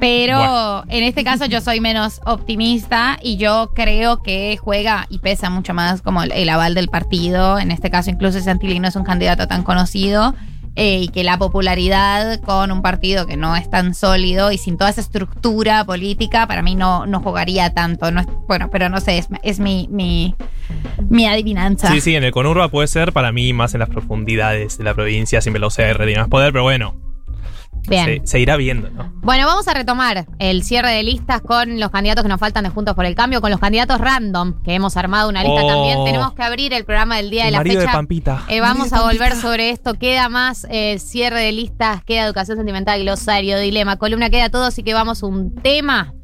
pero 0.00 0.84
en 0.88 1.04
este 1.04 1.22
caso 1.24 1.46
yo 1.46 1.60
soy 1.60 1.80
menos 1.80 2.20
optimista 2.24 3.18
y 3.22 3.36
yo 3.36 3.70
creo 3.74 4.22
que 4.22 4.56
juega 4.60 5.06
y 5.08 5.18
pesa 5.20 5.48
mucho 5.50 5.74
más 5.74 6.02
como 6.02 6.22
el, 6.22 6.32
el 6.32 6.48
aval 6.48 6.74
del 6.74 6.88
partido. 6.88 7.58
En 7.58 7.70
este 7.70 7.90
caso 7.90 8.10
incluso 8.10 8.40
Santilli 8.40 8.80
no 8.80 8.88
es 8.88 8.96
un 8.96 9.04
candidato 9.04 9.46
tan 9.46 9.62
conocido 9.62 10.34
eh, 10.80 11.00
y 11.00 11.08
que 11.08 11.24
la 11.24 11.38
popularidad 11.38 12.40
con 12.42 12.70
un 12.70 12.82
partido 12.82 13.26
que 13.26 13.36
no 13.36 13.56
es 13.56 13.68
tan 13.68 13.94
sólido 13.94 14.52
y 14.52 14.58
sin 14.58 14.78
toda 14.78 14.90
esa 14.90 15.00
estructura 15.00 15.84
política 15.84 16.46
para 16.46 16.62
mí 16.62 16.76
no, 16.76 17.04
no 17.04 17.20
jugaría 17.20 17.74
tanto. 17.74 18.12
No 18.12 18.22
bueno, 18.46 18.70
pero 18.70 18.88
no 18.88 19.00
sé, 19.00 19.18
es, 19.18 19.26
es 19.42 19.58
mi, 19.58 19.88
mi, 19.90 20.36
mi 21.10 21.26
adivinanza. 21.26 21.90
Sí, 21.90 22.00
sí, 22.00 22.14
en 22.14 22.22
el 22.22 22.30
Conurba 22.30 22.68
puede 22.68 22.86
ser 22.86 23.12
para 23.12 23.32
mí 23.32 23.52
más 23.52 23.74
en 23.74 23.80
las 23.80 23.88
profundidades 23.88 24.78
de 24.78 24.84
la 24.84 24.94
provincia, 24.94 25.40
siempre 25.40 25.58
la 25.58 25.66
UCR 25.66 26.04
tiene 26.04 26.20
más 26.20 26.28
poder, 26.28 26.52
pero 26.52 26.62
bueno, 26.62 26.94
Bien. 27.88 28.20
se, 28.22 28.26
se 28.26 28.40
irá 28.40 28.56
viendo, 28.56 28.90
¿no? 28.90 29.12
Bueno, 29.22 29.46
vamos 29.46 29.66
a 29.68 29.74
retomar 29.74 30.26
el 30.38 30.62
cierre 30.62 30.90
de 30.92 31.02
listas 31.02 31.40
con 31.40 31.80
los 31.80 31.90
candidatos 31.90 32.22
que 32.22 32.28
nos 32.28 32.40
faltan 32.40 32.64
de 32.64 32.70
Juntos 32.70 32.94
por 32.94 33.04
el 33.04 33.14
Cambio, 33.14 33.40
con 33.40 33.50
los 33.50 33.60
candidatos 33.60 34.00
random, 34.00 34.62
que 34.62 34.74
hemos 34.74 34.96
armado 34.96 35.28
una 35.28 35.42
lista 35.42 35.62
Oh. 35.64 35.68
también. 35.68 36.04
Tenemos 36.04 36.32
que 36.34 36.42
abrir 36.42 36.72
el 36.72 36.84
programa 36.84 37.16
del 37.16 37.30
día 37.30 37.44
de 37.46 37.50
la 37.50 37.62
fecha. 37.62 37.80
de 37.80 37.86
Pampita. 37.86 38.42
Eh, 38.48 38.60
vamos 38.60 38.92
a 38.92 39.02
volver 39.02 39.34
sobre 39.36 39.70
esto. 39.70 39.94
Queda 39.94 40.28
más 40.28 40.66
eh, 40.70 40.98
cierre 40.98 41.40
de 41.40 41.52
listas, 41.52 42.02
queda 42.04 42.24
educación 42.24 42.56
sentimental, 42.58 43.00
glosario, 43.02 43.58
dilema, 43.58 43.96
columna, 43.96 44.30
queda 44.30 44.48
todo. 44.50 44.64
Así 44.64 44.82
que 44.82 44.94
vamos 44.94 45.22
un 45.22 45.54
tema 45.54 46.14